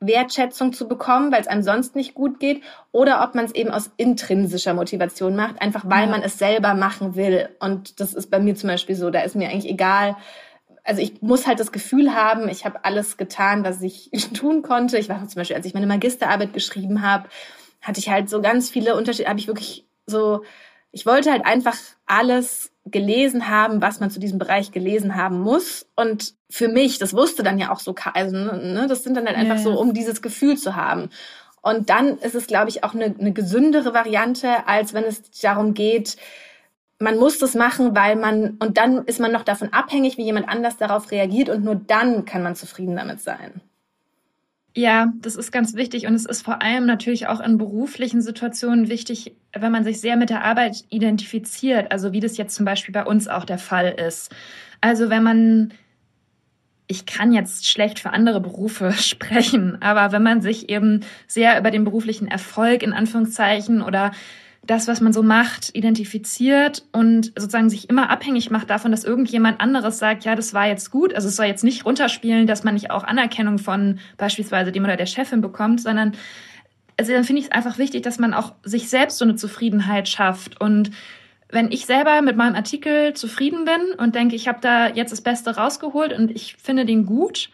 Wertschätzung 0.00 0.72
zu 0.72 0.88
bekommen, 0.88 1.30
weil 1.30 1.42
es 1.42 1.46
einem 1.46 1.62
sonst 1.62 1.94
nicht 1.94 2.14
gut 2.14 2.40
geht, 2.40 2.62
oder 2.90 3.22
ob 3.22 3.34
man 3.34 3.44
es 3.44 3.54
eben 3.54 3.70
aus 3.70 3.90
intrinsischer 3.98 4.74
Motivation 4.74 5.36
macht, 5.36 5.60
einfach 5.60 5.84
weil 5.86 6.06
ja. 6.06 6.10
man 6.10 6.22
es 6.22 6.38
selber 6.38 6.74
machen 6.74 7.14
will. 7.16 7.50
Und 7.60 8.00
das 8.00 8.14
ist 8.14 8.30
bei 8.30 8.38
mir 8.38 8.54
zum 8.54 8.68
Beispiel 8.68 8.96
so, 8.96 9.10
da 9.10 9.20
ist 9.20 9.36
mir 9.36 9.50
eigentlich 9.50 9.70
egal, 9.70 10.16
also 10.84 11.02
ich 11.02 11.20
muss 11.20 11.46
halt 11.46 11.60
das 11.60 11.72
Gefühl 11.72 12.14
haben, 12.14 12.48
ich 12.48 12.64
habe 12.64 12.84
alles 12.84 13.16
getan, 13.16 13.64
was 13.64 13.82
ich 13.82 14.10
tun 14.34 14.62
konnte. 14.62 14.98
Ich 14.98 15.08
war 15.08 15.26
zum 15.28 15.40
Beispiel, 15.40 15.56
als 15.56 15.66
ich 15.66 15.74
meine 15.74 15.86
Magisterarbeit 15.86 16.52
geschrieben 16.52 17.02
habe, 17.02 17.28
hatte 17.82 18.00
ich 18.00 18.08
halt 18.10 18.28
so 18.28 18.40
ganz 18.40 18.70
viele 18.70 18.96
Unterschiede, 18.96 19.28
habe 19.28 19.38
ich 19.38 19.46
wirklich 19.46 19.86
so, 20.06 20.42
ich 20.92 21.06
wollte 21.06 21.30
halt 21.30 21.46
einfach 21.46 21.76
alles 22.06 22.72
gelesen 22.90 23.48
haben, 23.48 23.80
was 23.80 24.00
man 24.00 24.10
zu 24.10 24.20
diesem 24.20 24.38
Bereich 24.38 24.72
gelesen 24.72 25.16
haben 25.16 25.40
muss. 25.40 25.86
Und 25.96 26.34
für 26.48 26.68
mich, 26.68 26.98
das 26.98 27.14
wusste 27.14 27.42
dann 27.42 27.58
ja 27.58 27.72
auch 27.72 27.80
so, 27.80 27.94
also 28.14 28.36
ne, 28.36 28.86
das 28.88 29.04
sind 29.04 29.16
dann 29.16 29.26
halt 29.26 29.36
einfach 29.36 29.56
ja, 29.56 29.62
so, 29.62 29.78
um 29.78 29.94
dieses 29.94 30.22
Gefühl 30.22 30.56
zu 30.56 30.76
haben. 30.76 31.10
Und 31.62 31.90
dann 31.90 32.18
ist 32.18 32.34
es, 32.34 32.46
glaube 32.46 32.70
ich, 32.70 32.84
auch 32.84 32.94
eine, 32.94 33.14
eine 33.18 33.32
gesündere 33.32 33.92
Variante, 33.92 34.66
als 34.66 34.94
wenn 34.94 35.04
es 35.04 35.30
darum 35.40 35.74
geht, 35.74 36.16
man 36.98 37.18
muss 37.18 37.38
das 37.38 37.54
machen, 37.54 37.96
weil 37.96 38.16
man, 38.16 38.58
und 38.60 38.76
dann 38.76 39.04
ist 39.06 39.20
man 39.20 39.32
noch 39.32 39.42
davon 39.42 39.72
abhängig, 39.72 40.18
wie 40.18 40.24
jemand 40.24 40.48
anders 40.48 40.76
darauf 40.76 41.10
reagiert 41.10 41.48
und 41.48 41.64
nur 41.64 41.74
dann 41.74 42.26
kann 42.26 42.42
man 42.42 42.54
zufrieden 42.54 42.96
damit 42.96 43.20
sein. 43.20 43.60
Ja, 44.74 45.12
das 45.20 45.34
ist 45.34 45.50
ganz 45.50 45.74
wichtig 45.74 46.06
und 46.06 46.14
es 46.14 46.26
ist 46.26 46.42
vor 46.42 46.62
allem 46.62 46.86
natürlich 46.86 47.26
auch 47.26 47.40
in 47.40 47.58
beruflichen 47.58 48.22
Situationen 48.22 48.88
wichtig, 48.88 49.34
wenn 49.52 49.72
man 49.72 49.82
sich 49.82 50.00
sehr 50.00 50.16
mit 50.16 50.30
der 50.30 50.44
Arbeit 50.44 50.84
identifiziert, 50.90 51.90
also 51.90 52.12
wie 52.12 52.20
das 52.20 52.36
jetzt 52.36 52.54
zum 52.54 52.64
Beispiel 52.64 52.92
bei 52.92 53.04
uns 53.04 53.26
auch 53.26 53.44
der 53.44 53.58
Fall 53.58 53.88
ist. 53.88 54.32
Also 54.80 55.10
wenn 55.10 55.24
man, 55.24 55.72
ich 56.86 57.04
kann 57.04 57.32
jetzt 57.32 57.66
schlecht 57.66 57.98
für 57.98 58.10
andere 58.10 58.40
Berufe 58.40 58.92
sprechen, 58.96 59.82
aber 59.82 60.12
wenn 60.12 60.22
man 60.22 60.40
sich 60.40 60.68
eben 60.68 61.00
sehr 61.26 61.58
über 61.58 61.72
den 61.72 61.82
beruflichen 61.82 62.28
Erfolg 62.28 62.84
in 62.84 62.92
Anführungszeichen 62.92 63.82
oder 63.82 64.12
das, 64.62 64.88
was 64.88 65.00
man 65.00 65.12
so 65.12 65.22
macht, 65.22 65.74
identifiziert 65.74 66.84
und 66.92 67.26
sozusagen 67.26 67.70
sich 67.70 67.88
immer 67.88 68.10
abhängig 68.10 68.50
macht 68.50 68.70
davon, 68.70 68.90
dass 68.90 69.04
irgendjemand 69.04 69.60
anderes 69.60 69.98
sagt, 69.98 70.24
ja, 70.24 70.34
das 70.36 70.54
war 70.54 70.66
jetzt 70.66 70.90
gut. 70.90 71.14
Also 71.14 71.28
es 71.28 71.36
soll 71.36 71.46
jetzt 71.46 71.64
nicht 71.64 71.84
runterspielen, 71.84 72.46
dass 72.46 72.62
man 72.62 72.74
nicht 72.74 72.90
auch 72.90 73.04
Anerkennung 73.04 73.58
von 73.58 73.98
beispielsweise 74.16 74.70
dem 74.70 74.84
oder 74.84 74.96
der 74.96 75.06
Chefin 75.06 75.40
bekommt, 75.40 75.80
sondern 75.80 76.12
also 76.98 77.12
dann 77.12 77.24
finde 77.24 77.40
ich 77.40 77.46
es 77.46 77.52
einfach 77.52 77.78
wichtig, 77.78 78.02
dass 78.02 78.18
man 78.18 78.34
auch 78.34 78.52
sich 78.62 78.90
selbst 78.90 79.16
so 79.16 79.24
eine 79.24 79.34
Zufriedenheit 79.34 80.06
schafft. 80.06 80.60
Und 80.60 80.90
wenn 81.48 81.72
ich 81.72 81.86
selber 81.86 82.20
mit 82.20 82.36
meinem 82.36 82.54
Artikel 82.54 83.14
zufrieden 83.14 83.64
bin 83.64 83.98
und 83.98 84.14
denke, 84.14 84.36
ich 84.36 84.48
habe 84.48 84.58
da 84.60 84.88
jetzt 84.88 85.10
das 85.10 85.22
Beste 85.22 85.56
rausgeholt 85.56 86.12
und 86.12 86.30
ich 86.30 86.56
finde 86.56 86.84
den 86.84 87.06
gut, 87.06 87.48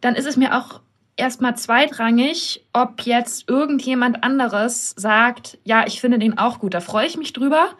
dann 0.00 0.16
ist 0.16 0.26
es 0.26 0.36
mir 0.36 0.58
auch 0.58 0.80
erstmal 1.20 1.56
zweitrangig, 1.56 2.66
ob 2.72 3.02
jetzt 3.02 3.48
irgendjemand 3.48 4.24
anderes 4.24 4.94
sagt, 4.96 5.58
ja, 5.64 5.86
ich 5.86 6.00
finde 6.00 6.18
den 6.18 6.38
auch 6.38 6.58
gut. 6.58 6.74
Da 6.74 6.80
freue 6.80 7.06
ich 7.06 7.16
mich 7.16 7.32
drüber. 7.32 7.70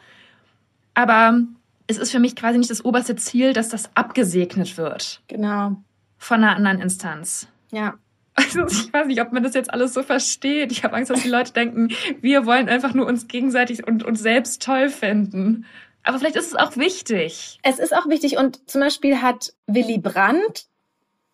Aber 0.95 1.41
es 1.87 1.99
ist 1.99 2.13
für 2.13 2.21
mich 2.21 2.37
quasi 2.37 2.59
nicht 2.59 2.71
das 2.71 2.85
oberste 2.85 3.17
Ziel, 3.17 3.53
dass 3.53 3.69
das 3.69 3.91
abgesegnet 3.97 4.77
wird. 4.77 5.23
Genau. 5.29 5.77
Von 6.19 6.45
einer 6.45 6.55
anderen 6.55 6.81
Instanz. 6.81 7.49
Ja. 7.73 7.95
Also 8.35 8.67
ich 8.67 8.93
weiß 8.93 9.07
nicht, 9.09 9.21
ob 9.21 9.33
man 9.33 9.43
das 9.43 9.55
jetzt 9.55 9.73
alles 9.73 9.93
so 9.93 10.03
versteht. 10.03 10.73
Ich 10.73 10.85
habe 10.85 10.95
Angst, 10.97 11.11
dass 11.11 11.23
die 11.23 11.29
Leute 11.29 11.53
denken, 11.53 11.89
wir 12.21 12.47
wollen 12.47 12.69
einfach 12.69 12.95
nur 12.95 13.07
uns 13.07 13.27
gegenseitig 13.27 13.87
und 13.87 14.03
uns 14.05 14.21
selbst 14.21 14.63
toll 14.63 14.89
finden. 14.89 15.67
Aber 16.05 16.19
vielleicht 16.19 16.37
ist 16.37 16.47
es 16.47 16.57
auch 16.57 16.77
wichtig. 16.77 17.59
Es 17.63 17.79
ist 17.79 17.95
auch 17.95 18.09
wichtig 18.09 18.39
und 18.39 18.71
zum 18.71 18.81
Beispiel 18.81 19.21
hat 19.21 19.53
Willy 19.67 19.99
Brandt 19.99 20.67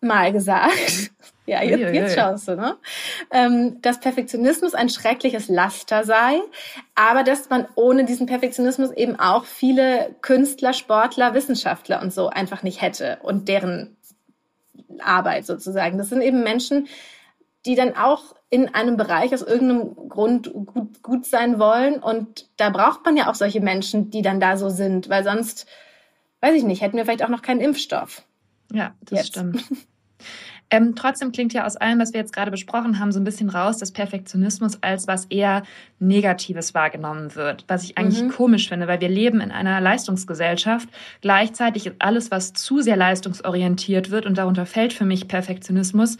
mal 0.01 0.33
gesagt, 0.33 1.11
ja, 1.47 1.63
jetzt, 1.63 1.93
jetzt 1.93 2.15
schaust 2.15 2.47
du, 2.49 2.55
ne? 2.55 2.75
Ähm, 3.31 3.81
dass 3.81 4.01
Perfektionismus 4.01 4.73
ein 4.73 4.89
schreckliches 4.89 5.47
Laster 5.47 6.03
sei, 6.03 6.41
aber 6.93 7.23
dass 7.23 7.49
man 7.49 7.67
ohne 7.75 8.03
diesen 8.03 8.27
Perfektionismus 8.27 8.91
eben 8.91 9.17
auch 9.17 9.45
viele 9.45 10.13
Künstler, 10.21 10.73
Sportler, 10.73 11.33
Wissenschaftler 11.33 12.01
und 12.01 12.13
so 12.13 12.27
einfach 12.29 12.63
nicht 12.63 12.81
hätte 12.81 13.19
und 13.23 13.47
deren 13.47 13.95
Arbeit 14.99 15.45
sozusagen. 15.45 15.97
Das 15.97 16.09
sind 16.09 16.21
eben 16.21 16.43
Menschen, 16.43 16.87
die 17.65 17.75
dann 17.75 17.95
auch 17.95 18.35
in 18.49 18.73
einem 18.73 18.97
Bereich 18.97 19.33
aus 19.33 19.41
irgendeinem 19.41 20.09
Grund 20.09 20.51
gut, 20.53 21.01
gut 21.01 21.25
sein 21.25 21.59
wollen. 21.59 21.95
Und 21.95 22.49
da 22.57 22.69
braucht 22.69 23.05
man 23.05 23.15
ja 23.15 23.29
auch 23.29 23.35
solche 23.35 23.61
Menschen, 23.61 24.09
die 24.09 24.21
dann 24.21 24.39
da 24.39 24.57
so 24.57 24.69
sind, 24.69 25.07
weil 25.07 25.23
sonst, 25.23 25.65
weiß 26.41 26.55
ich 26.55 26.63
nicht, 26.63 26.81
hätten 26.81 26.97
wir 26.97 27.05
vielleicht 27.05 27.23
auch 27.23 27.29
noch 27.29 27.41
keinen 27.41 27.61
Impfstoff. 27.61 28.23
Ja, 28.71 28.95
das 29.01 29.19
Jetzt. 29.19 29.27
stimmt. 29.29 29.63
Ähm, 30.69 30.95
trotzdem 30.95 31.31
klingt 31.31 31.53
ja 31.53 31.65
aus 31.65 31.77
allem, 31.77 31.99
was 31.99 32.11
wir 32.11 32.19
jetzt 32.19 32.33
gerade 32.33 32.51
besprochen 32.51 32.99
haben, 32.99 33.13
so 33.13 33.19
ein 33.19 33.23
bisschen 33.23 33.49
raus, 33.49 33.77
dass 33.77 33.91
Perfektionismus 33.91 34.83
als 34.83 35.07
was 35.07 35.25
eher 35.25 35.63
Negatives 35.99 36.73
wahrgenommen 36.73 37.35
wird. 37.35 37.63
Was 37.67 37.83
ich 37.85 37.97
eigentlich 37.97 38.21
mhm. 38.21 38.31
komisch 38.31 38.67
finde, 38.67 38.87
weil 38.87 38.99
wir 38.99 39.07
leben 39.07 39.39
in 39.39 39.51
einer 39.51 39.79
Leistungsgesellschaft. 39.79 40.89
Gleichzeitig 41.21 41.87
ist 41.87 41.95
alles, 41.99 42.31
was 42.31 42.51
zu 42.53 42.81
sehr 42.81 42.97
leistungsorientiert 42.97 44.11
wird, 44.11 44.25
und 44.25 44.37
darunter 44.37 44.65
fällt 44.65 44.91
für 44.91 45.05
mich 45.05 45.27
Perfektionismus, 45.27 46.17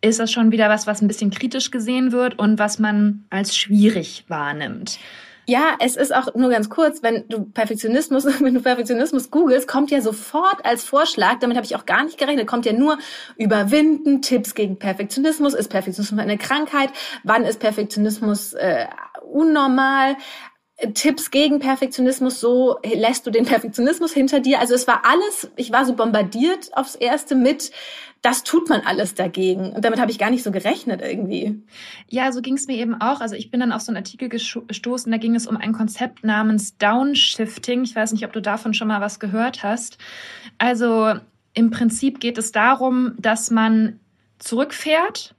ist 0.00 0.18
das 0.18 0.32
schon 0.32 0.52
wieder 0.52 0.68
was, 0.68 0.86
was 0.86 1.02
ein 1.02 1.08
bisschen 1.08 1.30
kritisch 1.30 1.70
gesehen 1.70 2.12
wird 2.12 2.38
und 2.38 2.58
was 2.58 2.78
man 2.78 3.24
als 3.30 3.56
schwierig 3.56 4.24
wahrnimmt. 4.28 4.98
Ja, 5.46 5.76
es 5.80 5.96
ist 5.96 6.14
auch 6.14 6.34
nur 6.34 6.50
ganz 6.50 6.70
kurz, 6.70 7.02
wenn 7.02 7.28
du 7.28 7.44
Perfektionismus, 7.44 8.24
wenn 8.40 8.54
du 8.54 8.60
Perfektionismus 8.60 9.30
googelst, 9.30 9.66
kommt 9.66 9.90
ja 9.90 10.00
sofort 10.00 10.64
als 10.64 10.84
Vorschlag, 10.84 11.38
damit 11.40 11.56
habe 11.56 11.66
ich 11.66 11.74
auch 11.76 11.86
gar 11.86 12.04
nicht 12.04 12.18
gerechnet, 12.18 12.46
kommt 12.46 12.66
ja 12.66 12.72
nur 12.72 12.98
überwinden, 13.36 14.22
Tipps 14.22 14.54
gegen 14.54 14.78
Perfektionismus, 14.78 15.54
ist 15.54 15.68
Perfektionismus 15.68 16.20
eine 16.20 16.38
Krankheit, 16.38 16.90
wann 17.24 17.44
ist 17.44 17.58
Perfektionismus 17.60 18.52
äh, 18.52 18.86
unnormal? 19.22 20.16
Tipps 20.94 21.30
gegen 21.30 21.60
Perfektionismus, 21.60 22.40
so 22.40 22.78
lässt 22.82 23.26
du 23.26 23.30
den 23.30 23.44
Perfektionismus 23.44 24.12
hinter 24.12 24.40
dir. 24.40 24.58
Also 24.58 24.74
es 24.74 24.88
war 24.88 25.02
alles, 25.04 25.48
ich 25.54 25.70
war 25.70 25.84
so 25.84 25.94
bombardiert 25.94 26.70
aufs 26.76 26.96
Erste 26.96 27.36
mit, 27.36 27.70
das 28.22 28.44
tut 28.44 28.68
man 28.68 28.82
alles 28.82 29.14
dagegen. 29.14 29.72
Und 29.72 29.84
damit 29.84 30.00
habe 30.00 30.10
ich 30.12 30.18
gar 30.18 30.30
nicht 30.30 30.44
so 30.44 30.52
gerechnet 30.52 31.02
irgendwie. 31.02 31.60
Ja, 32.08 32.30
so 32.30 32.40
ging 32.40 32.54
es 32.54 32.68
mir 32.68 32.76
eben 32.76 33.00
auch. 33.00 33.20
Also 33.20 33.34
ich 33.34 33.50
bin 33.50 33.60
dann 33.60 33.72
auf 33.72 33.82
so 33.82 33.90
einen 33.90 33.96
Artikel 33.96 34.28
gestoßen, 34.28 35.10
da 35.10 35.18
ging 35.18 35.34
es 35.34 35.48
um 35.48 35.56
ein 35.56 35.72
Konzept 35.72 36.22
namens 36.22 36.78
Downshifting. 36.78 37.82
Ich 37.82 37.96
weiß 37.96 38.12
nicht, 38.12 38.24
ob 38.24 38.32
du 38.32 38.40
davon 38.40 38.74
schon 38.74 38.88
mal 38.88 39.00
was 39.00 39.18
gehört 39.18 39.64
hast. 39.64 39.98
Also 40.58 41.14
im 41.54 41.70
Prinzip 41.70 42.20
geht 42.20 42.38
es 42.38 42.52
darum, 42.52 43.14
dass 43.18 43.50
man 43.50 43.98
zurückfährt 44.38 45.34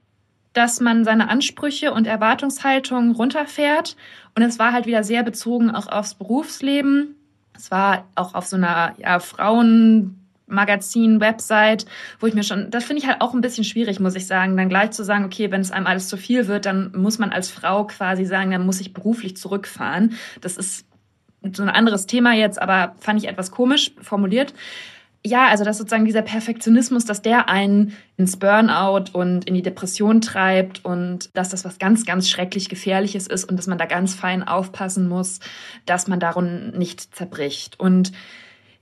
dass 0.54 0.80
man 0.80 1.04
seine 1.04 1.28
Ansprüche 1.28 1.92
und 1.92 2.06
Erwartungshaltungen 2.06 3.10
runterfährt. 3.10 3.96
Und 4.34 4.42
es 4.42 4.58
war 4.58 4.72
halt 4.72 4.86
wieder 4.86 5.04
sehr 5.04 5.22
bezogen 5.22 5.70
auch 5.70 5.88
aufs 5.88 6.14
Berufsleben. 6.14 7.16
Es 7.54 7.70
war 7.70 8.06
auch 8.14 8.34
auf 8.34 8.46
so 8.46 8.56
einer 8.56 8.94
ja, 8.98 9.18
Frauen 9.18 10.23
Magazin, 10.46 11.20
Website, 11.20 11.86
wo 12.20 12.26
ich 12.26 12.34
mir 12.34 12.42
schon, 12.42 12.70
das 12.70 12.84
finde 12.84 13.02
ich 13.02 13.08
halt 13.08 13.20
auch 13.20 13.34
ein 13.34 13.40
bisschen 13.40 13.64
schwierig, 13.64 14.00
muss 14.00 14.14
ich 14.14 14.26
sagen, 14.26 14.56
dann 14.56 14.68
gleich 14.68 14.90
zu 14.90 15.04
sagen, 15.04 15.24
okay, 15.24 15.50
wenn 15.50 15.60
es 15.60 15.70
einem 15.70 15.86
alles 15.86 16.08
zu 16.08 16.16
viel 16.16 16.48
wird, 16.48 16.66
dann 16.66 16.92
muss 16.94 17.18
man 17.18 17.30
als 17.30 17.50
Frau 17.50 17.86
quasi 17.86 18.24
sagen, 18.24 18.50
dann 18.50 18.66
muss 18.66 18.80
ich 18.80 18.92
beruflich 18.92 19.36
zurückfahren. 19.36 20.14
Das 20.40 20.56
ist 20.56 20.86
so 21.52 21.62
ein 21.62 21.68
anderes 21.68 22.06
Thema 22.06 22.34
jetzt, 22.34 22.60
aber 22.60 22.94
fand 22.98 23.22
ich 23.22 23.28
etwas 23.28 23.50
komisch 23.50 23.92
formuliert 24.00 24.54
ja, 25.26 25.48
also 25.48 25.64
dass 25.64 25.78
sozusagen 25.78 26.04
dieser 26.04 26.22
Perfektionismus, 26.22 27.06
dass 27.06 27.22
der 27.22 27.48
einen 27.48 27.96
ins 28.18 28.36
Burnout 28.36 29.04
und 29.14 29.46
in 29.46 29.54
die 29.54 29.62
Depression 29.62 30.20
treibt 30.20 30.84
und 30.84 31.34
dass 31.34 31.48
das 31.48 31.64
was 31.64 31.78
ganz, 31.78 32.04
ganz 32.04 32.28
schrecklich 32.28 32.68
Gefährliches 32.68 33.26
ist 33.26 33.44
und 33.44 33.56
dass 33.56 33.66
man 33.66 33.78
da 33.78 33.86
ganz 33.86 34.14
fein 34.14 34.46
aufpassen 34.46 35.08
muss, 35.08 35.40
dass 35.86 36.08
man 36.08 36.20
darum 36.20 36.68
nicht 36.72 37.14
zerbricht. 37.16 37.80
Und 37.80 38.12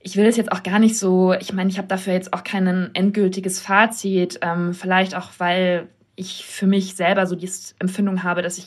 ich 0.03 0.17
will 0.17 0.25
es 0.25 0.35
jetzt 0.35 0.51
auch 0.51 0.63
gar 0.63 0.79
nicht 0.79 0.99
so, 0.99 1.33
ich 1.33 1.53
meine, 1.53 1.69
ich 1.69 1.77
habe 1.77 1.87
dafür 1.87 2.13
jetzt 2.13 2.33
auch 2.33 2.43
kein 2.43 2.93
endgültiges 2.93 3.61
Fazit, 3.61 4.39
ähm, 4.41 4.73
vielleicht 4.73 5.15
auch, 5.15 5.31
weil 5.37 5.87
ich 6.15 6.45
für 6.45 6.67
mich 6.67 6.95
selber 6.95 7.25
so 7.25 7.35
die 7.35 7.49
Empfindung 7.79 8.23
habe, 8.23 8.41
dass 8.41 8.57
ich 8.57 8.65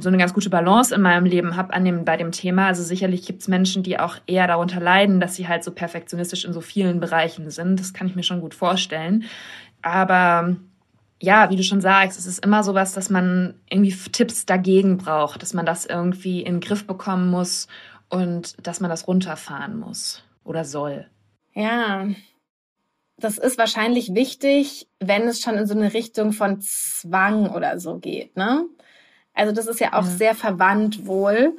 so 0.00 0.08
eine 0.08 0.18
ganz 0.18 0.34
gute 0.34 0.50
Balance 0.50 0.94
in 0.94 1.00
meinem 1.00 1.26
Leben 1.26 1.56
habe 1.56 1.72
an 1.72 1.84
dem, 1.84 2.04
bei 2.04 2.16
dem 2.16 2.32
Thema. 2.32 2.66
Also 2.66 2.82
sicherlich 2.82 3.24
gibt 3.24 3.42
es 3.42 3.48
Menschen, 3.48 3.82
die 3.82 3.98
auch 4.00 4.16
eher 4.26 4.46
darunter 4.46 4.80
leiden, 4.80 5.20
dass 5.20 5.36
sie 5.36 5.46
halt 5.46 5.62
so 5.62 5.70
perfektionistisch 5.70 6.44
in 6.44 6.52
so 6.52 6.60
vielen 6.60 7.00
Bereichen 7.00 7.50
sind. 7.50 7.78
Das 7.78 7.92
kann 7.92 8.06
ich 8.06 8.16
mir 8.16 8.22
schon 8.22 8.40
gut 8.40 8.54
vorstellen. 8.54 9.24
Aber 9.82 10.56
ja, 11.20 11.50
wie 11.50 11.56
du 11.56 11.62
schon 11.62 11.82
sagst, 11.82 12.18
es 12.18 12.26
ist 12.26 12.44
immer 12.44 12.64
sowas, 12.64 12.94
dass 12.94 13.10
man 13.10 13.54
irgendwie 13.70 13.94
Tipps 14.10 14.46
dagegen 14.46 14.96
braucht, 14.96 15.42
dass 15.42 15.54
man 15.54 15.66
das 15.66 15.86
irgendwie 15.86 16.40
in 16.40 16.54
den 16.54 16.60
Griff 16.60 16.86
bekommen 16.86 17.30
muss 17.30 17.68
und 18.14 18.54
dass 18.66 18.80
man 18.80 18.90
das 18.90 19.06
runterfahren 19.08 19.78
muss 19.78 20.22
oder 20.44 20.64
soll. 20.64 21.08
Ja, 21.54 22.06
das 23.16 23.38
ist 23.38 23.58
wahrscheinlich 23.58 24.14
wichtig, 24.14 24.88
wenn 25.00 25.22
es 25.22 25.40
schon 25.40 25.56
in 25.56 25.66
so 25.66 25.74
eine 25.74 25.94
Richtung 25.94 26.32
von 26.32 26.60
Zwang 26.60 27.50
oder 27.50 27.78
so 27.78 27.98
geht, 27.98 28.36
ne? 28.36 28.64
Also 29.34 29.52
das 29.52 29.66
ist 29.66 29.80
ja 29.80 29.94
auch 29.94 30.04
ja. 30.04 30.10
sehr 30.10 30.34
verwandt 30.34 31.06
wohl. 31.06 31.56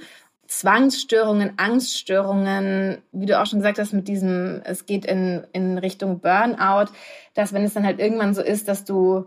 Zwangsstörungen, 0.47 1.53
Angststörungen, 1.57 3.01
wie 3.11 3.25
du 3.25 3.39
auch 3.39 3.47
schon 3.47 3.59
gesagt 3.59 3.79
hast, 3.79 3.93
mit 3.93 4.07
diesem, 4.07 4.61
es 4.63 4.85
geht 4.85 5.05
in, 5.05 5.45
in 5.53 5.77
Richtung 5.77 6.19
Burnout, 6.19 6.91
dass 7.33 7.51
wenn 7.51 7.63
es 7.63 7.73
dann 7.73 7.85
halt 7.85 7.99
irgendwann 7.99 8.35
so 8.35 8.41
ist, 8.41 8.67
dass 8.67 8.85
du, 8.85 9.25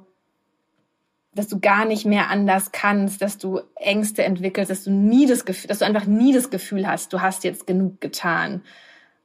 dass 1.39 1.49
du 1.49 1.61
gar 1.61 1.85
nicht 1.85 2.05
mehr 2.05 2.31
anders 2.31 2.73
kannst, 2.73 3.23
dass 3.23 3.39
du 3.39 3.61
Ängste 3.77 4.25
entwickelst, 4.25 4.71
dass 4.71 4.85
du 4.85 4.91
nie 4.91 5.27
das 5.27 5.45
Gefühl, 5.45 5.69
dass 5.69 5.79
du 5.79 5.85
einfach 5.85 6.07
nie 6.07 6.33
das 6.33 6.51
Gefühl 6.51 6.87
hast, 6.87 7.13
du 7.13 7.21
hast 7.21 7.45
jetzt 7.45 7.67
genug 7.67 8.01
getan. 8.01 8.63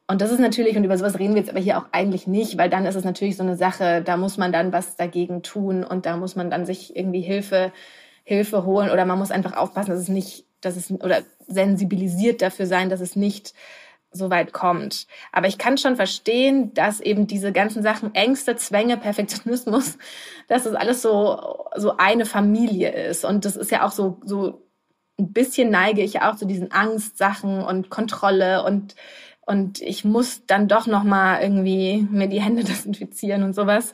Und 0.08 0.22
das 0.22 0.32
ist 0.32 0.40
natürlich, 0.40 0.76
und 0.76 0.84
über 0.84 0.98
sowas 0.98 1.18
reden 1.18 1.34
wir 1.34 1.42
jetzt 1.42 1.50
aber 1.50 1.60
hier 1.60 1.78
auch 1.78 1.86
eigentlich 1.92 2.28
nicht, 2.28 2.58
weil 2.58 2.70
dann 2.70 2.86
ist 2.86 2.96
es 2.96 3.06
natürlich 3.06 3.38
so 3.38 3.44
eine 3.44 3.56
Sache, 3.56 4.02
da 4.02 4.18
muss 4.18 4.38
man 4.38 4.52
dann 4.52 4.74
was 4.74 4.96
dagegen 4.96 5.42
tun 5.42 5.84
und 5.84 6.06
da 6.06 6.18
muss 6.18 6.36
man 6.36 6.52
dann 6.52 6.66
sich 6.66 6.96
irgendwie 6.96 7.22
Hilfe 7.22 7.72
Hilfe 8.24 8.66
holen 8.66 8.90
oder 8.90 9.06
man 9.06 9.20
muss 9.20 9.32
einfach 9.32 9.56
aufpassen, 9.56 9.92
dass 9.92 10.00
es 10.00 10.08
nicht, 10.08 10.46
dass 10.62 10.78
es 10.78 10.92
oder 10.92 11.24
sensibilisiert 11.48 12.42
dafür 12.42 12.68
sein, 12.68 12.90
dass 12.90 13.02
es 13.02 13.16
nicht 13.16 13.54
so 14.12 14.30
weit 14.30 14.54
kommt. 14.54 15.08
Aber 15.32 15.48
ich 15.48 15.58
kann 15.58 15.78
schon 15.78 15.96
verstehen, 15.96 16.74
dass 16.74 17.02
eben 17.02 17.28
diese 17.28 17.52
ganzen 17.52 17.84
Sachen, 17.84 18.14
Ängste, 18.16 18.56
Zwänge, 18.56 18.98
Perfektionismus, 18.98 19.98
dass 20.48 20.64
das 20.64 20.76
alles 20.76 21.02
so, 21.02 21.63
so 21.76 21.98
eine 21.98 22.26
Familie 22.26 22.92
ist. 22.92 23.26
Und 23.26 23.46
das 23.46 23.56
ist 23.56 23.72
ja 23.72 23.86
auch 23.86 23.92
so, 23.92 24.20
so 24.24 24.64
ein 25.20 25.34
bisschen 25.34 25.70
neige 25.70 26.02
ich 26.02 26.14
ja 26.14 26.32
auch 26.32 26.36
zu 26.36 26.46
diesen 26.46 26.72
Angstsachen 26.72 27.62
und 27.62 27.90
Kontrolle 27.90 28.64
und, 28.64 28.96
und 29.42 29.82
ich 29.82 30.06
muss 30.06 30.46
dann 30.46 30.68
doch 30.68 30.88
nochmal 30.88 31.42
irgendwie 31.42 32.08
mir 32.10 32.28
die 32.28 32.42
Hände 32.42 32.64
desinfizieren 32.66 33.44
und 33.44 33.54
sowas. 33.54 33.94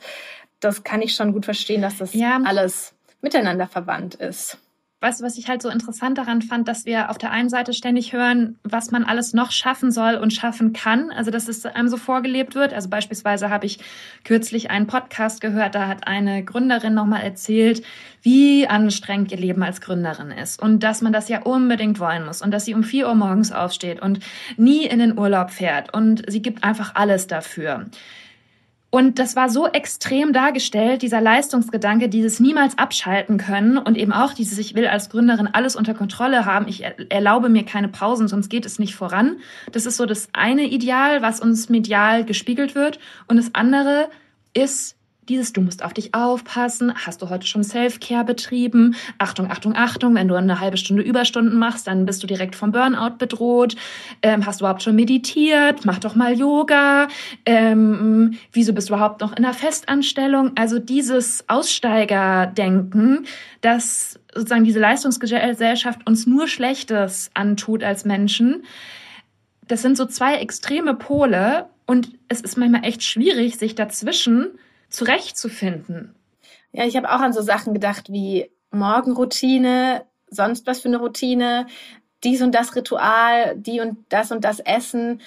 Das 0.60 0.84
kann 0.84 1.02
ich 1.02 1.14
schon 1.14 1.32
gut 1.32 1.44
verstehen, 1.44 1.82
dass 1.82 1.98
das 1.98 2.14
ja. 2.14 2.40
alles 2.44 2.94
miteinander 3.22 3.66
verwandt 3.66 4.14
ist. 4.14 4.58
Weißt 5.02 5.20
du, 5.20 5.24
was 5.24 5.38
ich 5.38 5.48
halt 5.48 5.62
so 5.62 5.70
interessant 5.70 6.18
daran 6.18 6.42
fand, 6.42 6.68
dass 6.68 6.84
wir 6.84 7.08
auf 7.08 7.16
der 7.16 7.30
einen 7.30 7.48
Seite 7.48 7.72
ständig 7.72 8.12
hören, 8.12 8.58
was 8.64 8.90
man 8.90 9.04
alles 9.04 9.32
noch 9.32 9.50
schaffen 9.50 9.90
soll 9.90 10.16
und 10.16 10.34
schaffen 10.34 10.74
kann. 10.74 11.10
Also, 11.10 11.30
dass 11.30 11.48
es 11.48 11.64
einem 11.64 11.88
so 11.88 11.96
vorgelebt 11.96 12.54
wird. 12.54 12.74
Also 12.74 12.90
beispielsweise 12.90 13.48
habe 13.48 13.64
ich 13.64 13.78
kürzlich 14.24 14.70
einen 14.70 14.86
Podcast 14.86 15.40
gehört, 15.40 15.74
da 15.74 15.88
hat 15.88 16.06
eine 16.06 16.44
Gründerin 16.44 16.92
nochmal 16.92 17.22
erzählt, 17.22 17.82
wie 18.20 18.68
anstrengend 18.68 19.32
ihr 19.32 19.38
Leben 19.38 19.62
als 19.62 19.80
Gründerin 19.80 20.30
ist 20.32 20.60
und 20.60 20.82
dass 20.82 21.00
man 21.00 21.14
das 21.14 21.30
ja 21.30 21.40
unbedingt 21.42 21.98
wollen 21.98 22.26
muss 22.26 22.42
und 22.42 22.50
dass 22.50 22.66
sie 22.66 22.74
um 22.74 22.84
vier 22.84 23.08
Uhr 23.08 23.14
morgens 23.14 23.52
aufsteht 23.52 24.02
und 24.02 24.20
nie 24.58 24.84
in 24.84 24.98
den 24.98 25.18
Urlaub 25.18 25.50
fährt 25.50 25.94
und 25.94 26.30
sie 26.30 26.42
gibt 26.42 26.62
einfach 26.62 26.94
alles 26.94 27.26
dafür. 27.26 27.86
Und 28.90 29.20
das 29.20 29.36
war 29.36 29.48
so 29.48 29.68
extrem 29.68 30.32
dargestellt, 30.32 31.02
dieser 31.02 31.20
Leistungsgedanke, 31.20 32.08
dieses 32.08 32.40
niemals 32.40 32.76
abschalten 32.76 33.38
können 33.38 33.78
und 33.78 33.96
eben 33.96 34.12
auch 34.12 34.32
dieses, 34.32 34.58
ich 34.58 34.74
will 34.74 34.88
als 34.88 35.08
Gründerin 35.10 35.46
alles 35.46 35.76
unter 35.76 35.94
Kontrolle 35.94 36.44
haben, 36.44 36.66
ich 36.66 36.82
erlaube 37.08 37.48
mir 37.48 37.64
keine 37.64 37.86
Pausen, 37.86 38.26
sonst 38.26 38.48
geht 38.48 38.66
es 38.66 38.80
nicht 38.80 38.96
voran. 38.96 39.36
Das 39.70 39.86
ist 39.86 39.96
so 39.96 40.06
das 40.06 40.28
eine 40.32 40.64
Ideal, 40.64 41.22
was 41.22 41.40
uns 41.40 41.68
medial 41.68 42.24
gespiegelt 42.24 42.74
wird. 42.74 42.98
Und 43.28 43.36
das 43.36 43.54
andere 43.54 44.08
ist 44.54 44.96
dieses, 45.30 45.52
du 45.52 45.60
musst 45.60 45.84
auf 45.84 45.94
dich 45.94 46.12
aufpassen, 46.12 46.92
hast 46.94 47.22
du 47.22 47.30
heute 47.30 47.46
schon 47.46 47.62
Self-Care 47.62 48.24
betrieben, 48.24 48.96
Achtung, 49.18 49.50
Achtung, 49.50 49.74
Achtung, 49.76 50.16
wenn 50.16 50.26
du 50.26 50.34
eine 50.34 50.60
halbe 50.60 50.76
Stunde 50.76 51.02
Überstunden 51.02 51.56
machst, 51.56 51.86
dann 51.86 52.04
bist 52.04 52.22
du 52.22 52.26
direkt 52.26 52.56
vom 52.56 52.72
Burnout 52.72 53.16
bedroht, 53.16 53.76
ähm, 54.22 54.44
hast 54.44 54.60
du 54.60 54.64
überhaupt 54.64 54.82
schon 54.82 54.96
meditiert, 54.96 55.84
mach 55.84 56.00
doch 56.00 56.16
mal 56.16 56.36
Yoga, 56.36 57.06
ähm, 57.46 58.36
wieso 58.52 58.72
bist 58.72 58.90
du 58.90 58.94
überhaupt 58.94 59.20
noch 59.20 59.30
in 59.30 59.44
einer 59.44 59.54
Festanstellung? 59.54 60.50
Also 60.56 60.80
dieses 60.80 61.44
Aussteigerdenken, 61.48 63.26
dass 63.60 64.18
sozusagen 64.34 64.64
diese 64.64 64.80
Leistungsgesellschaft 64.80 66.06
uns 66.06 66.26
nur 66.26 66.48
Schlechtes 66.48 67.30
antut 67.34 67.84
als 67.84 68.04
Menschen, 68.04 68.64
das 69.68 69.82
sind 69.82 69.96
so 69.96 70.06
zwei 70.06 70.34
extreme 70.34 70.94
Pole 70.94 71.66
und 71.86 72.10
es 72.26 72.40
ist 72.40 72.58
manchmal 72.58 72.84
echt 72.84 73.04
schwierig, 73.04 73.56
sich 73.56 73.76
dazwischen 73.76 74.58
zurechtzufinden. 74.90 76.14
Ja, 76.72 76.84
ich 76.84 76.96
habe 76.96 77.10
auch 77.10 77.20
an 77.20 77.32
so 77.32 77.42
Sachen 77.42 77.74
gedacht 77.74 78.12
wie 78.12 78.50
Morgenroutine, 78.70 80.04
sonst 80.28 80.66
was 80.66 80.80
für 80.80 80.88
eine 80.88 80.98
Routine, 80.98 81.66
dies 82.22 82.42
und 82.42 82.54
das 82.54 82.76
Ritual, 82.76 83.56
die 83.56 83.80
und 83.80 83.98
das 84.10 84.30
und 84.30 84.44
das 84.44 84.60
Essen, 84.60 85.20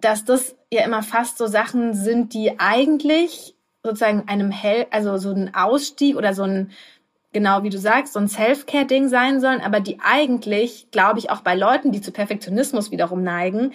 dass 0.00 0.24
das 0.24 0.54
ja 0.72 0.84
immer 0.84 1.02
fast 1.02 1.38
so 1.38 1.46
Sachen 1.46 1.94
sind, 1.94 2.34
die 2.34 2.60
eigentlich 2.60 3.56
sozusagen 3.82 4.28
einem 4.28 4.50
Hell, 4.50 4.86
also 4.90 5.16
so 5.16 5.30
ein 5.30 5.54
Ausstieg 5.54 6.16
oder 6.16 6.34
so 6.34 6.42
ein, 6.44 6.70
genau 7.32 7.62
wie 7.62 7.70
du 7.70 7.78
sagst, 7.78 8.12
so 8.12 8.20
ein 8.20 8.28
Self-Care-Ding 8.28 9.08
sein 9.08 9.40
sollen, 9.40 9.60
aber 9.60 9.80
die 9.80 9.98
eigentlich, 10.00 10.90
glaube 10.90 11.18
ich, 11.18 11.30
auch 11.30 11.40
bei 11.40 11.54
Leuten, 11.54 11.92
die 11.92 12.00
zu 12.00 12.12
Perfektionismus 12.12 12.90
wiederum 12.90 13.22
neigen, 13.22 13.72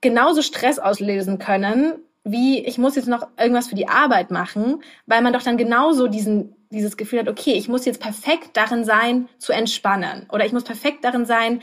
genauso 0.00 0.42
Stress 0.42 0.78
auslösen 0.78 1.38
können, 1.38 1.94
wie 2.26 2.58
ich 2.58 2.76
muss 2.76 2.96
jetzt 2.96 3.08
noch 3.08 3.28
irgendwas 3.38 3.68
für 3.68 3.76
die 3.76 3.88
Arbeit 3.88 4.30
machen, 4.30 4.82
weil 5.06 5.22
man 5.22 5.32
doch 5.32 5.42
dann 5.42 5.56
genauso 5.56 6.08
diesen, 6.08 6.56
dieses 6.70 6.96
Gefühl 6.96 7.20
hat, 7.20 7.28
okay, 7.28 7.52
ich 7.52 7.68
muss 7.68 7.84
jetzt 7.84 8.00
perfekt 8.00 8.50
darin 8.54 8.84
sein, 8.84 9.28
zu 9.38 9.52
entspannen 9.52 10.26
oder 10.32 10.44
ich 10.44 10.52
muss 10.52 10.64
perfekt 10.64 11.04
darin 11.04 11.24
sein, 11.24 11.60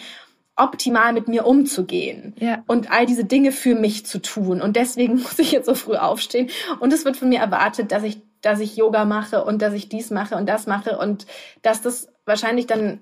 optimal 0.55 1.11
mit 1.11 1.27
mir 1.27 1.45
umzugehen 1.45 2.33
ja. 2.39 2.63
und 2.67 2.91
all 2.91 3.05
diese 3.05 3.25
Dinge 3.25 3.51
für 3.51 3.75
mich 3.75 4.05
zu 4.05 4.21
tun. 4.21 4.61
Und 4.61 4.75
deswegen 4.75 5.15
muss 5.21 5.37
ich 5.39 5.51
jetzt 5.51 5.65
so 5.65 5.75
früh 5.75 5.95
aufstehen. 5.95 6.49
Und 6.79 6.93
es 6.93 7.03
wird 7.03 7.17
von 7.17 7.29
mir 7.29 7.39
erwartet, 7.39 7.91
dass 7.91 8.03
ich, 8.03 8.21
dass 8.41 8.59
ich 8.59 8.77
Yoga 8.77 9.03
mache 9.03 9.43
und 9.43 9.61
dass 9.61 9.73
ich 9.73 9.89
dies 9.89 10.11
mache 10.11 10.35
und 10.35 10.47
das 10.47 10.65
mache 10.65 10.97
und 10.97 11.25
dass 11.61 11.81
das 11.81 12.07
wahrscheinlich 12.25 12.67
dann 12.67 13.01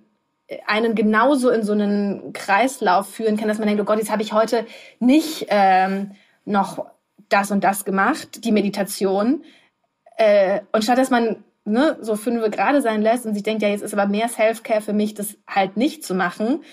einen 0.65 0.95
genauso 0.95 1.49
in 1.49 1.63
so 1.63 1.73
einen 1.73 2.33
Kreislauf 2.33 3.07
führen 3.07 3.37
kann, 3.37 3.47
dass 3.47 3.59
man 3.59 3.67
denkt, 3.67 3.81
oh 3.81 3.85
Gott, 3.85 3.99
jetzt 3.99 4.11
habe 4.11 4.23
ich 4.23 4.33
heute 4.33 4.65
nicht 4.99 5.45
ähm, 5.49 6.11
noch 6.45 6.85
das 7.31 7.51
und 7.51 7.63
das 7.63 7.85
gemacht, 7.85 8.43
die 8.45 8.51
Meditation. 8.51 9.43
Äh, 10.17 10.61
und 10.71 10.83
statt 10.83 10.97
dass 10.97 11.09
man 11.09 11.43
ne, 11.65 11.97
so 12.01 12.15
fünf 12.15 12.49
gerade 12.51 12.81
sein 12.81 13.01
lässt 13.01 13.25
und 13.25 13.33
sich 13.33 13.43
denkt, 13.43 13.61
ja, 13.61 13.69
jetzt 13.69 13.83
ist 13.83 13.93
aber 13.93 14.07
mehr 14.07 14.29
Self-Care 14.29 14.81
für 14.81 14.93
mich, 14.93 15.13
das 15.13 15.37
halt 15.47 15.77
nicht 15.77 16.03
zu 16.03 16.15
machen, 16.15 16.63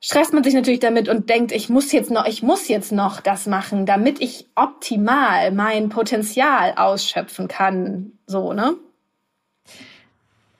stresst 0.00 0.32
man 0.32 0.42
sich 0.42 0.54
natürlich 0.54 0.80
damit 0.80 1.08
und 1.08 1.28
denkt, 1.28 1.52
ich 1.52 1.68
muss 1.68 1.92
jetzt 1.92 2.10
noch, 2.10 2.26
ich 2.26 2.42
muss 2.42 2.68
jetzt 2.68 2.92
noch 2.92 3.20
das 3.20 3.46
machen, 3.46 3.86
damit 3.86 4.20
ich 4.20 4.48
optimal 4.54 5.52
mein 5.52 5.90
Potenzial 5.90 6.74
ausschöpfen 6.76 7.48
kann. 7.48 8.12
So, 8.26 8.52
ne? 8.52 8.76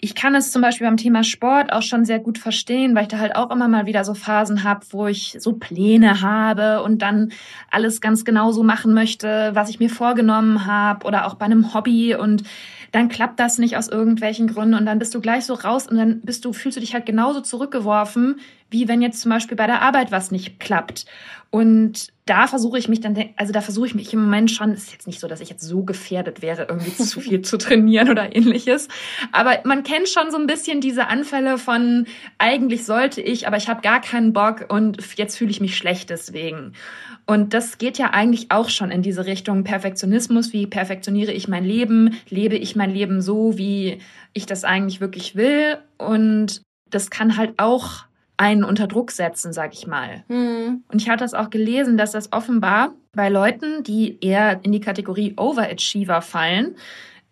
Ich 0.02 0.14
kann 0.14 0.34
es 0.34 0.50
zum 0.50 0.62
Beispiel 0.62 0.86
beim 0.86 0.96
Thema 0.96 1.22
Sport 1.24 1.72
auch 1.72 1.82
schon 1.82 2.04
sehr 2.04 2.18
gut 2.18 2.38
verstehen, 2.38 2.94
weil 2.94 3.02
ich 3.02 3.08
da 3.08 3.18
halt 3.18 3.36
auch 3.36 3.50
immer 3.50 3.68
mal 3.68 3.84
wieder 3.84 4.04
so 4.04 4.14
Phasen 4.14 4.64
habe, 4.64 4.86
wo 4.90 5.06
ich 5.06 5.36
so 5.38 5.52
Pläne 5.52 6.22
habe 6.22 6.82
und 6.82 7.02
dann 7.02 7.32
alles 7.70 8.00
ganz 8.00 8.24
genau 8.24 8.50
so 8.50 8.62
machen 8.62 8.94
möchte, 8.94 9.50
was 9.54 9.68
ich 9.68 9.78
mir 9.78 9.90
vorgenommen 9.90 10.64
habe 10.66 11.06
oder 11.06 11.26
auch 11.26 11.34
bei 11.34 11.44
einem 11.44 11.74
Hobby 11.74 12.14
und 12.14 12.44
dann 12.92 13.08
klappt 13.08 13.38
das 13.38 13.58
nicht 13.58 13.76
aus 13.76 13.88
irgendwelchen 13.88 14.48
Gründen 14.48 14.74
und 14.74 14.86
dann 14.86 14.98
bist 14.98 15.14
du 15.14 15.20
gleich 15.20 15.44
so 15.44 15.54
raus 15.54 15.86
und 15.86 15.96
dann 15.96 16.20
bist 16.22 16.44
du, 16.44 16.52
fühlst 16.52 16.76
du 16.76 16.80
dich 16.80 16.94
halt 16.94 17.06
genauso 17.06 17.40
zurückgeworfen, 17.40 18.40
wie 18.70 18.88
wenn 18.88 19.02
jetzt 19.02 19.20
zum 19.20 19.30
Beispiel 19.30 19.56
bei 19.56 19.66
der 19.66 19.82
Arbeit 19.82 20.10
was 20.10 20.30
nicht 20.30 20.58
klappt. 20.60 21.04
Und 21.50 22.08
da 22.30 22.46
versuche 22.46 22.78
ich 22.78 22.88
mich 22.88 23.00
dann, 23.00 23.18
also 23.34 23.52
da 23.52 23.60
versuche 23.60 23.88
ich 23.88 23.94
mich 23.96 24.12
im 24.12 24.22
Moment 24.22 24.52
schon, 24.52 24.72
ist 24.72 24.92
jetzt 24.92 25.08
nicht 25.08 25.18
so, 25.18 25.26
dass 25.26 25.40
ich 25.40 25.50
jetzt 25.50 25.62
so 25.62 25.82
gefährdet 25.82 26.42
wäre, 26.42 26.66
irgendwie 26.68 26.94
zu 26.94 27.20
viel 27.20 27.42
zu 27.42 27.58
trainieren 27.58 28.08
oder 28.08 28.36
ähnliches. 28.36 28.86
Aber 29.32 29.58
man 29.64 29.82
kennt 29.82 30.08
schon 30.08 30.30
so 30.30 30.36
ein 30.36 30.46
bisschen 30.46 30.80
diese 30.80 31.08
Anfälle 31.08 31.58
von, 31.58 32.06
eigentlich 32.38 32.84
sollte 32.84 33.20
ich, 33.20 33.48
aber 33.48 33.56
ich 33.56 33.68
habe 33.68 33.80
gar 33.80 34.00
keinen 34.00 34.32
Bock 34.32 34.66
und 34.68 34.98
jetzt 35.16 35.38
fühle 35.38 35.50
ich 35.50 35.60
mich 35.60 35.76
schlecht 35.76 36.08
deswegen. 36.10 36.74
Und 37.26 37.52
das 37.52 37.78
geht 37.78 37.98
ja 37.98 38.10
eigentlich 38.10 38.52
auch 38.52 38.68
schon 38.68 38.92
in 38.92 39.02
diese 39.02 39.26
Richtung 39.26 39.64
Perfektionismus. 39.64 40.52
Wie 40.52 40.68
perfektioniere 40.68 41.32
ich 41.32 41.48
mein 41.48 41.64
Leben? 41.64 42.14
Lebe 42.28 42.56
ich 42.56 42.76
mein 42.76 42.92
Leben 42.92 43.22
so, 43.22 43.58
wie 43.58 43.98
ich 44.34 44.46
das 44.46 44.62
eigentlich 44.62 45.00
wirklich 45.00 45.34
will? 45.34 45.78
Und 45.98 46.62
das 46.90 47.10
kann 47.10 47.36
halt 47.36 47.54
auch 47.56 48.04
einen 48.40 48.64
unter 48.64 48.86
Druck 48.86 49.10
setzen, 49.10 49.52
sag 49.52 49.74
ich 49.74 49.86
mal. 49.86 50.24
Mhm. 50.28 50.82
Und 50.88 51.02
ich 51.02 51.10
hatte 51.10 51.24
das 51.24 51.34
auch 51.34 51.50
gelesen, 51.50 51.98
dass 51.98 52.12
das 52.12 52.32
offenbar 52.32 52.94
bei 53.12 53.28
Leuten, 53.28 53.82
die 53.82 54.18
eher 54.20 54.60
in 54.62 54.72
die 54.72 54.80
Kategorie 54.80 55.34
Overachiever 55.36 56.22
fallen, 56.22 56.76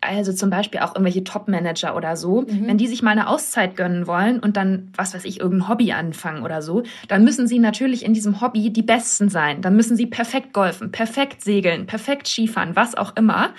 also 0.01 0.31
zum 0.31 0.49
Beispiel 0.49 0.79
auch 0.79 0.95
irgendwelche 0.95 1.23
Top-Manager 1.23 1.95
oder 1.95 2.15
so, 2.15 2.41
mhm. 2.41 2.67
wenn 2.67 2.77
die 2.77 2.87
sich 2.87 3.01
mal 3.01 3.11
eine 3.11 3.27
Auszeit 3.27 3.75
gönnen 3.75 4.07
wollen 4.07 4.39
und 4.39 4.55
dann, 4.55 4.91
was 4.95 5.13
weiß 5.13 5.25
ich, 5.25 5.39
irgendein 5.41 5.67
Hobby 5.67 5.91
anfangen 5.91 6.43
oder 6.43 6.61
so, 6.61 6.83
dann 7.07 7.23
müssen 7.23 7.47
sie 7.47 7.59
natürlich 7.59 8.05
in 8.05 8.13
diesem 8.13 8.39
Hobby 8.39 8.71
die 8.71 8.81
Besten 8.81 9.29
sein. 9.29 9.61
Dann 9.61 9.75
müssen 9.75 9.97
sie 9.97 10.05
perfekt 10.05 10.53
golfen, 10.53 10.91
perfekt 10.91 11.41
segeln, 11.43 11.85
perfekt 11.85 12.27
Skifahren, 12.27 12.75
was 12.75 12.95
auch 12.95 13.15
immer. 13.17 13.53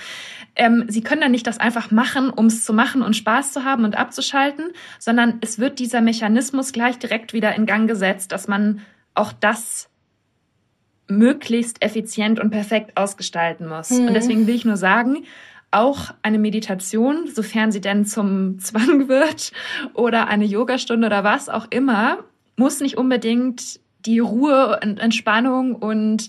Ähm, 0.57 0.85
sie 0.89 1.03
können 1.03 1.21
dann 1.21 1.31
nicht 1.31 1.47
das 1.47 1.59
einfach 1.59 1.91
machen, 1.91 2.31
um 2.31 2.47
es 2.47 2.65
zu 2.65 2.73
machen 2.73 3.03
und 3.03 3.17
Spaß 3.17 3.53
zu 3.53 3.65
haben 3.65 3.85
und 3.85 3.97
abzuschalten, 3.97 4.71
sondern 4.99 5.39
es 5.43 5.59
wird 5.59 5.79
dieser 5.79 6.01
Mechanismus 6.01 6.73
gleich 6.73 6.99
direkt 6.99 7.35
wieder 7.35 7.55
in 7.55 7.67
Gang 7.67 7.87
gesetzt, 7.87 8.33
dass 8.33 8.49
man 8.49 8.81
auch 9.15 9.33
das 9.33 9.91
möglichst 11.07 11.83
effizient 11.83 12.41
und 12.41 12.51
perfekt 12.51 12.97
ausgestalten 12.97 13.69
muss. 13.69 13.91
Mhm. 13.91 14.09
Und 14.09 14.15
deswegen 14.15 14.47
will 14.47 14.55
ich 14.55 14.65
nur 14.65 14.77
sagen, 14.77 15.25
auch 15.71 16.11
eine 16.23 16.39
Meditation, 16.39 17.29
sofern 17.29 17.73
sie 17.73 17.81
denn 17.81 18.05
zum 18.05 18.59
Zwang 18.61 19.09
wird, 19.09 19.53
oder 19.95 20.29
eine 20.29 20.45
Yogastunde 20.45 21.07
oder 21.07 21.25
was 21.25 21.49
auch 21.49 21.67
immer, 21.71 22.19
muss 22.57 22.81
nicht 22.81 22.97
unbedingt 22.97 23.81
die 24.07 24.19
Ruhe 24.19 24.79
und 24.83 24.99
Entspannung 24.99 25.75
und 25.75 26.29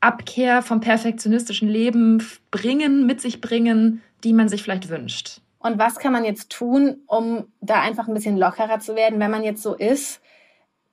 Abkehr 0.00 0.62
vom 0.62 0.80
perfektionistischen 0.80 1.68
Leben 1.68 2.26
bringen, 2.50 3.06
mit 3.06 3.20
sich 3.20 3.40
bringen, 3.40 4.02
die 4.24 4.32
man 4.32 4.48
sich 4.48 4.62
vielleicht 4.62 4.88
wünscht. 4.88 5.40
Und 5.58 5.78
was 5.78 5.98
kann 5.98 6.12
man 6.12 6.24
jetzt 6.24 6.50
tun, 6.50 7.02
um 7.06 7.46
da 7.60 7.82
einfach 7.82 8.08
ein 8.08 8.14
bisschen 8.14 8.38
lockerer 8.38 8.80
zu 8.80 8.96
werden, 8.96 9.20
wenn 9.20 9.30
man 9.30 9.44
jetzt 9.44 9.62
so 9.62 9.74
ist? 9.74 10.22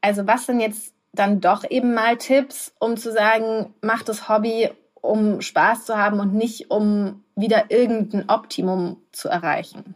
Also 0.02 0.28
was 0.28 0.46
sind 0.46 0.60
jetzt 0.60 0.94
dann 1.14 1.40
doch 1.40 1.64
eben 1.70 1.94
mal 1.94 2.18
Tipps, 2.18 2.74
um 2.80 2.98
zu 2.98 3.12
sagen, 3.12 3.74
mach 3.82 4.04
das 4.04 4.28
Hobby, 4.28 4.70
um 5.02 5.42
Spaß 5.42 5.86
zu 5.86 5.98
haben 5.98 6.20
und 6.20 6.34
nicht 6.34 6.72
um 6.72 7.24
wieder 7.36 7.70
irgendein 7.70 8.30
Optimum 8.30 8.98
zu 9.12 9.30
erreichen? 9.30 9.96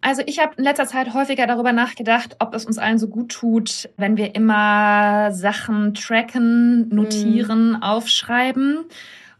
Also 0.00 0.22
ich 0.26 0.38
habe 0.38 0.54
in 0.56 0.64
letzter 0.64 0.86
Zeit 0.86 1.12
häufiger 1.12 1.46
darüber 1.46 1.72
nachgedacht, 1.72 2.36
ob 2.38 2.54
es 2.54 2.64
uns 2.64 2.78
allen 2.78 2.98
so 2.98 3.08
gut 3.08 3.32
tut, 3.32 3.88
wenn 3.96 4.16
wir 4.16 4.34
immer 4.34 5.32
Sachen 5.32 5.92
tracken, 5.94 6.88
notieren, 6.88 7.70
mhm. 7.70 7.82
aufschreiben. 7.82 8.84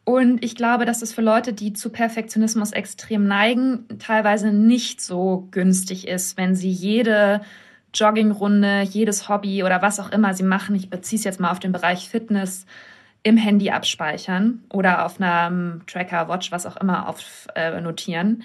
Und 0.05 0.43
ich 0.43 0.57
glaube, 0.57 0.85
dass 0.85 1.03
es 1.03 1.13
für 1.13 1.21
Leute, 1.21 1.53
die 1.53 1.75
zu 1.75 1.91
Perfektionismus 1.91 2.73
extrem 2.73 3.27
neigen, 3.27 3.87
teilweise 3.99 4.53
nicht 4.53 5.01
so 5.01 5.47
günstig 5.51 6.09
ist, 6.09 6.37
wenn 6.37 6.57
sie 6.57 6.71
jede 6.71 7.43
Joggingrunde, 7.95 8.83
jedes 8.83 9.29
Hobby 9.29 9.63
oder 9.63 9.81
was 9.83 10.01
auch 10.01 10.11
immer 10.11 10.35
sie 10.35 10.43
machen, 10.43 10.75
ich 10.75 10.91
beziehe 10.91 11.19
es 11.19 11.25
jetzt 11.25 11.41
mal 11.41 11.51
auf 11.51 11.61
den 11.61 11.73
Bereich 11.73 12.09
Fitness, 12.09 12.67
im 13.23 13.37
Handy 13.37 13.71
abspeichern 13.71 14.63
oder 14.71 15.05
auf 15.05 15.21
einem 15.21 15.83
Tracker, 15.87 16.29
Watch, 16.29 16.53
was 16.53 16.67
auch 16.67 16.77
immer, 16.77 17.09
auf, 17.09 17.49
äh, 17.55 17.81
notieren. 17.81 18.45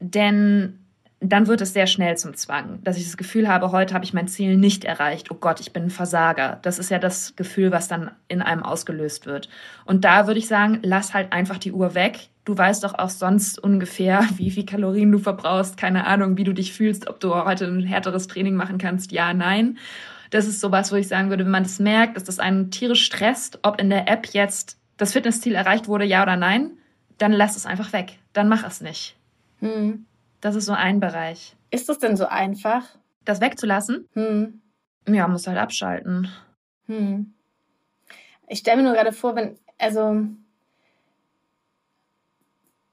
Denn 0.00 0.78
dann 1.22 1.46
wird 1.46 1.60
es 1.60 1.72
sehr 1.72 1.86
schnell 1.86 2.16
zum 2.16 2.34
Zwang, 2.34 2.80
dass 2.82 2.96
ich 2.96 3.04
das 3.04 3.16
Gefühl 3.16 3.46
habe, 3.46 3.70
heute 3.70 3.94
habe 3.94 4.04
ich 4.04 4.12
mein 4.12 4.26
Ziel 4.26 4.56
nicht 4.56 4.84
erreicht. 4.84 5.30
Oh 5.30 5.36
Gott, 5.36 5.60
ich 5.60 5.72
bin 5.72 5.84
ein 5.84 5.90
Versager. 5.90 6.58
Das 6.62 6.80
ist 6.80 6.90
ja 6.90 6.98
das 6.98 7.36
Gefühl, 7.36 7.70
was 7.70 7.86
dann 7.86 8.10
in 8.26 8.42
einem 8.42 8.64
ausgelöst 8.64 9.26
wird. 9.26 9.48
Und 9.84 10.04
da 10.04 10.26
würde 10.26 10.40
ich 10.40 10.48
sagen, 10.48 10.80
lass 10.82 11.14
halt 11.14 11.32
einfach 11.32 11.58
die 11.58 11.72
Uhr 11.72 11.94
weg. 11.94 12.28
Du 12.44 12.58
weißt 12.58 12.82
doch 12.82 12.94
auch 12.98 13.08
sonst 13.08 13.62
ungefähr, 13.62 14.26
wie 14.36 14.50
viel 14.50 14.66
Kalorien 14.66 15.12
du 15.12 15.20
verbrauchst. 15.20 15.76
Keine 15.76 16.06
Ahnung, 16.06 16.36
wie 16.36 16.44
du 16.44 16.52
dich 16.52 16.72
fühlst, 16.72 17.08
ob 17.08 17.20
du 17.20 17.32
heute 17.32 17.66
ein 17.66 17.84
härteres 17.84 18.26
Training 18.26 18.54
machen 18.54 18.78
kannst. 18.78 19.12
Ja, 19.12 19.32
nein. 19.32 19.78
Das 20.32 20.46
ist 20.46 20.60
sowas, 20.60 20.90
wo 20.90 20.96
ich 20.96 21.08
sagen 21.08 21.28
würde, 21.28 21.44
wenn 21.44 21.50
man 21.50 21.62
das 21.62 21.78
merkt, 21.78 22.16
dass 22.16 22.24
das 22.24 22.38
einen 22.38 22.70
tierisch 22.70 23.04
stresst, 23.04 23.58
ob 23.60 23.78
in 23.78 23.90
der 23.90 24.08
App 24.08 24.28
jetzt 24.32 24.78
das 24.96 25.12
Fitnessziel 25.12 25.54
erreicht 25.54 25.88
wurde, 25.88 26.06
ja 26.06 26.22
oder 26.22 26.36
nein, 26.36 26.78
dann 27.18 27.32
lass 27.32 27.54
es 27.54 27.66
einfach 27.66 27.92
weg. 27.92 28.18
Dann 28.32 28.48
mach 28.48 28.66
es 28.66 28.80
nicht. 28.80 29.14
Hm. 29.58 30.06
Das 30.40 30.54
ist 30.54 30.64
so 30.64 30.72
ein 30.72 31.00
Bereich. 31.00 31.54
Ist 31.70 31.90
das 31.90 31.98
denn 31.98 32.16
so 32.16 32.24
einfach? 32.24 32.86
Das 33.26 33.42
wegzulassen? 33.42 34.08
Hm. 34.14 34.62
Ja, 35.06 35.28
muss 35.28 35.46
halt 35.46 35.58
abschalten. 35.58 36.30
Hm. 36.86 37.34
Ich 38.48 38.60
stelle 38.60 38.78
mir 38.78 38.84
nur 38.84 38.94
gerade 38.94 39.12
vor, 39.12 39.36
wenn, 39.36 39.58
also 39.76 40.26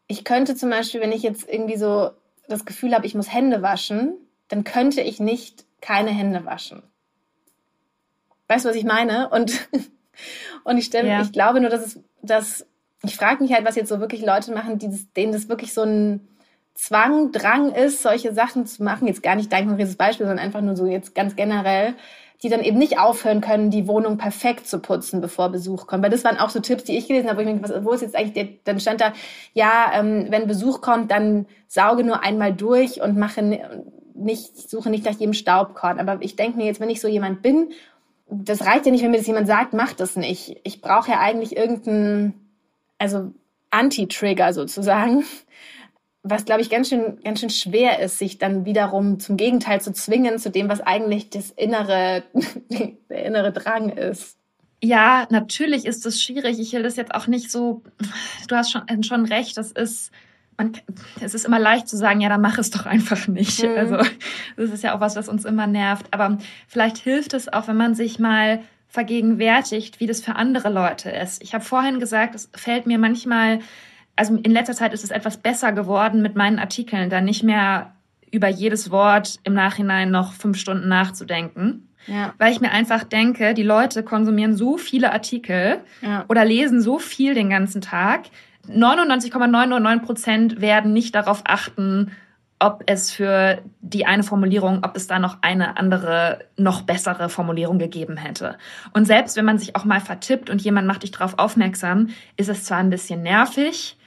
ich 0.07 0.25
könnte 0.25 0.55
zum 0.55 0.71
Beispiel, 0.71 0.99
wenn 0.99 1.13
ich 1.13 1.23
jetzt 1.23 1.47
irgendwie 1.47 1.77
so 1.77 2.11
das 2.49 2.65
Gefühl 2.65 2.93
habe, 2.93 3.05
ich 3.05 3.15
muss 3.15 3.31
Hände 3.31 3.61
waschen, 3.61 4.17
dann 4.49 4.65
könnte 4.65 4.99
ich 4.99 5.21
nicht 5.21 5.63
keine 5.79 6.09
Hände 6.09 6.43
waschen. 6.43 6.83
Weißt 8.49 8.65
du, 8.65 8.69
was 8.69 8.75
ich 8.75 8.83
meine? 8.83 9.29
Und, 9.29 9.69
und 10.65 10.77
ich 10.77 10.85
stelle, 10.85 11.07
ja. 11.07 11.21
ich 11.21 11.31
glaube 11.31 11.61
nur, 11.61 11.69
dass 11.69 11.85
es, 11.85 11.99
dass, 12.21 12.65
ich 13.03 13.15
frage 13.15 13.41
mich 13.41 13.53
halt, 13.53 13.65
was 13.65 13.75
jetzt 13.75 13.89
so 13.89 14.01
wirklich 14.01 14.25
Leute 14.25 14.51
machen, 14.51 14.79
die 14.79 14.89
das, 14.89 15.13
denen 15.13 15.31
das 15.31 15.47
wirklich 15.47 15.73
so 15.73 15.83
ein 15.83 16.27
Zwang, 16.73 17.31
Drang 17.31 17.73
ist, 17.73 18.01
solche 18.01 18.33
Sachen 18.33 18.65
zu 18.65 18.83
machen. 18.83 19.07
Jetzt 19.07 19.23
gar 19.23 19.35
nicht 19.35 19.51
dein 19.53 19.67
konkretes 19.67 19.95
Beispiel, 19.95 20.25
sondern 20.25 20.43
einfach 20.43 20.61
nur 20.61 20.75
so 20.75 20.85
jetzt 20.85 21.13
ganz 21.13 21.35
generell, 21.35 21.93
die 22.41 22.49
dann 22.49 22.63
eben 22.63 22.77
nicht 22.77 22.97
aufhören 22.97 23.41
können, 23.41 23.69
die 23.69 23.87
Wohnung 23.87 24.17
perfekt 24.17 24.65
zu 24.65 24.79
putzen, 24.79 25.19
bevor 25.19 25.49
Besuch 25.49 25.87
kommt. 25.87 26.03
Weil 26.03 26.09
das 26.09 26.23
waren 26.23 26.37
auch 26.37 26.49
so 26.49 26.61
Tipps, 26.61 26.85
die 26.85 26.97
ich 26.97 27.07
gelesen 27.07 27.29
habe, 27.29 27.37
wo 27.37 27.47
ich 27.47 27.53
mir 27.53 27.61
was, 27.61 27.83
wo 27.83 27.91
ist 27.91 28.01
jetzt 28.01 28.15
eigentlich 28.15 28.33
der, 28.33 28.47
dann 28.63 28.79
stand 28.79 29.01
da, 29.01 29.13
ja, 29.53 29.91
ähm, 29.93 30.27
wenn 30.29 30.47
Besuch 30.47 30.81
kommt, 30.81 31.11
dann 31.11 31.45
sauge 31.67 32.03
nur 32.03 32.23
einmal 32.23 32.53
durch 32.53 33.01
und 33.01 33.17
mache 33.17 33.59
nicht, 34.15 34.69
suche 34.69 34.89
nicht 34.89 35.05
nach 35.05 35.19
jedem 35.19 35.33
Staubkorn. 35.33 35.99
Aber 35.99 36.17
ich 36.21 36.37
denke 36.37 36.57
mir 36.57 36.65
jetzt, 36.65 36.79
wenn 36.79 36.89
ich 36.89 37.01
so 37.01 37.09
jemand 37.09 37.41
bin 37.41 37.71
das 38.31 38.65
reicht 38.65 38.85
ja 38.85 38.91
nicht, 38.91 39.03
wenn 39.03 39.11
mir 39.11 39.17
das 39.17 39.27
jemand 39.27 39.47
sagt, 39.47 39.73
mach 39.73 39.93
das 39.93 40.15
nicht. 40.15 40.59
Ich 40.63 40.81
brauche 40.81 41.11
ja 41.11 41.19
eigentlich 41.19 41.57
irgendeinen, 41.57 42.33
also 42.97 43.31
Anti-Trigger 43.71 44.53
sozusagen, 44.53 45.23
was 46.23 46.45
glaube 46.45 46.61
ich 46.61 46.69
ganz 46.69 46.89
schön, 46.89 47.19
ganz 47.23 47.39
schön 47.39 47.49
schwer 47.49 47.99
ist, 47.99 48.17
sich 48.17 48.37
dann 48.37 48.65
wiederum 48.65 49.19
zum 49.19 49.37
Gegenteil 49.37 49.81
zu 49.81 49.93
zwingen, 49.93 50.37
zu 50.37 50.51
dem, 50.51 50.69
was 50.69 50.81
eigentlich 50.81 51.29
das 51.29 51.51
innere, 51.51 52.23
der 53.09 53.25
innere 53.25 53.51
Drang 53.51 53.89
ist. 53.89 54.37
Ja, 54.81 55.27
natürlich 55.29 55.85
ist 55.85 56.05
es 56.05 56.21
schwierig. 56.21 56.59
Ich 56.59 56.71
will 56.71 56.83
das 56.83 56.95
jetzt 56.95 57.13
auch 57.13 57.27
nicht 57.27 57.51
so, 57.51 57.83
du 58.47 58.55
hast 58.55 58.71
schon, 58.71 59.03
schon 59.03 59.25
recht, 59.25 59.57
das 59.57 59.71
ist, 59.71 60.11
man, 60.59 60.73
es 61.21 61.33
ist 61.33 61.45
immer 61.45 61.59
leicht 61.59 61.87
zu 61.87 61.97
sagen, 61.97 62.21
ja, 62.21 62.29
dann 62.29 62.41
mach 62.41 62.57
es 62.57 62.69
doch 62.69 62.85
einfach 62.85 63.27
nicht. 63.27 63.63
Mhm. 63.63 63.77
Also 63.77 63.97
das 64.57 64.69
ist 64.69 64.83
ja 64.83 64.95
auch 64.95 64.99
was, 64.99 65.15
was 65.15 65.29
uns 65.29 65.45
immer 65.45 65.65
nervt. 65.65 66.07
Aber 66.11 66.37
vielleicht 66.67 66.97
hilft 66.97 67.33
es 67.33 67.51
auch, 67.51 67.67
wenn 67.67 67.77
man 67.77 67.95
sich 67.95 68.19
mal 68.19 68.61
vergegenwärtigt, 68.87 69.99
wie 69.99 70.07
das 70.07 70.21
für 70.21 70.35
andere 70.35 70.69
Leute 70.69 71.09
ist. 71.09 71.41
Ich 71.43 71.53
habe 71.53 71.63
vorhin 71.63 71.99
gesagt, 71.99 72.35
es 72.35 72.49
fällt 72.55 72.87
mir 72.87 72.97
manchmal, 72.97 73.59
also 74.15 74.35
in 74.35 74.51
letzter 74.51 74.73
Zeit 74.73 74.93
ist 74.93 75.03
es 75.03 75.11
etwas 75.11 75.37
besser 75.37 75.71
geworden 75.71 76.21
mit 76.21 76.35
meinen 76.35 76.59
Artikeln, 76.59 77.09
da 77.09 77.21
nicht 77.21 77.43
mehr 77.43 77.93
über 78.31 78.47
jedes 78.47 78.91
Wort 78.91 79.39
im 79.43 79.53
Nachhinein 79.53 80.11
noch 80.11 80.33
fünf 80.33 80.57
Stunden 80.57 80.87
nachzudenken. 80.87 81.87
Ja. 82.07 82.33
Weil 82.37 82.51
ich 82.51 82.61
mir 82.61 82.71
einfach 82.71 83.03
denke, 83.03 83.53
die 83.53 83.63
Leute 83.63 84.03
konsumieren 84.03 84.55
so 84.55 84.77
viele 84.77 85.11
Artikel 85.11 85.81
ja. 86.01 86.25
oder 86.27 86.45
lesen 86.45 86.81
so 86.81 86.97
viel 86.97 87.35
den 87.35 87.49
ganzen 87.49 87.81
Tag, 87.81 88.27
99,999 88.67 90.05
Prozent 90.05 90.61
werden 90.61 90.93
nicht 90.93 91.15
darauf 91.15 91.41
achten, 91.45 92.11
ob 92.59 92.83
es 92.87 93.11
für 93.11 93.61
die 93.79 94.05
eine 94.05 94.23
Formulierung, 94.23 94.83
ob 94.83 94.95
es 94.97 95.07
da 95.07 95.17
noch 95.17 95.37
eine 95.41 95.77
andere, 95.77 96.45
noch 96.57 96.81
bessere 96.81 97.29
Formulierung 97.29 97.79
gegeben 97.79 98.17
hätte. 98.17 98.57
Und 98.91 99.05
selbst 99.05 99.37
wenn 99.37 99.45
man 99.45 99.57
sich 99.57 99.77
auch 99.77 99.85
mal 99.85 100.01
vertippt 100.01 100.49
und 100.49 100.61
jemand 100.61 100.85
macht 100.85 101.03
dich 101.03 101.11
darauf 101.11 101.39
aufmerksam, 101.39 102.09
ist 102.35 102.49
es 102.49 102.65
zwar 102.65 102.79
ein 102.79 102.89
bisschen 102.89 103.23
nervig, 103.23 103.97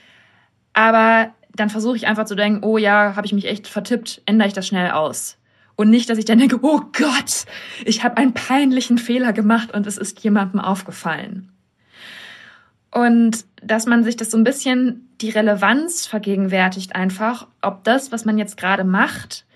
aber 0.74 1.32
dann 1.54 1.70
versuche 1.70 1.96
ich 1.96 2.06
einfach 2.06 2.26
zu 2.26 2.34
denken, 2.34 2.64
oh 2.64 2.76
ja, 2.76 3.16
habe 3.16 3.26
ich 3.26 3.32
mich 3.32 3.46
echt 3.46 3.66
vertippt, 3.68 4.22
ändere 4.26 4.48
ich 4.48 4.54
das 4.54 4.66
schnell 4.66 4.90
aus. 4.90 5.38
Und 5.74 5.88
nicht, 5.88 6.10
dass 6.10 6.18
ich 6.18 6.26
dann 6.26 6.38
denke, 6.38 6.58
oh 6.62 6.80
Gott, 6.92 7.46
ich 7.84 8.04
habe 8.04 8.18
einen 8.18 8.34
peinlichen 8.34 8.98
Fehler 8.98 9.32
gemacht 9.32 9.72
und 9.72 9.86
es 9.86 9.96
ist 9.96 10.22
jemandem 10.22 10.60
aufgefallen. 10.60 11.50
Und 12.92 13.44
dass 13.62 13.86
man 13.86 14.04
sich 14.04 14.16
das 14.16 14.30
so 14.30 14.36
ein 14.36 14.44
bisschen 14.44 15.08
die 15.20 15.30
Relevanz 15.30 16.06
vergegenwärtigt 16.06 16.94
einfach, 16.94 17.48
ob 17.62 17.84
das, 17.84 18.12
was 18.12 18.24
man 18.24 18.38
jetzt 18.38 18.56
gerade 18.56 18.84
macht, 18.84 19.46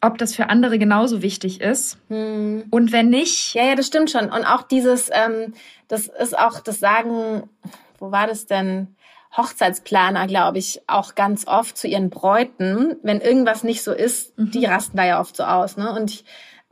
ob 0.00 0.18
das 0.18 0.34
für 0.34 0.50
andere 0.50 0.78
genauso 0.78 1.22
wichtig 1.22 1.60
ist. 1.60 1.98
Hm. 2.08 2.64
Und 2.70 2.92
wenn 2.92 3.08
nicht. 3.08 3.54
Ja, 3.54 3.64
ja, 3.64 3.74
das 3.74 3.86
stimmt 3.86 4.10
schon. 4.10 4.30
Und 4.30 4.44
auch 4.44 4.62
dieses, 4.62 5.10
ähm, 5.12 5.54
das 5.88 6.08
ist 6.08 6.38
auch 6.38 6.60
das 6.60 6.80
Sagen, 6.80 7.48
wo 7.98 8.10
war 8.10 8.26
das 8.26 8.46
denn? 8.46 8.94
Hochzeitsplaner, 9.36 10.28
glaube 10.28 10.58
ich, 10.58 10.82
auch 10.86 11.16
ganz 11.16 11.48
oft 11.48 11.76
zu 11.76 11.88
ihren 11.88 12.08
Bräuten, 12.08 12.96
wenn 13.02 13.20
irgendwas 13.20 13.64
nicht 13.64 13.82
so 13.82 13.92
ist, 13.92 14.38
mhm. 14.38 14.52
die 14.52 14.64
rasten 14.64 14.96
da 14.96 15.04
ja 15.04 15.20
oft 15.20 15.36
so 15.36 15.42
aus. 15.42 15.76
Ne? 15.76 15.90
Und 15.92 16.12
ich 16.12 16.24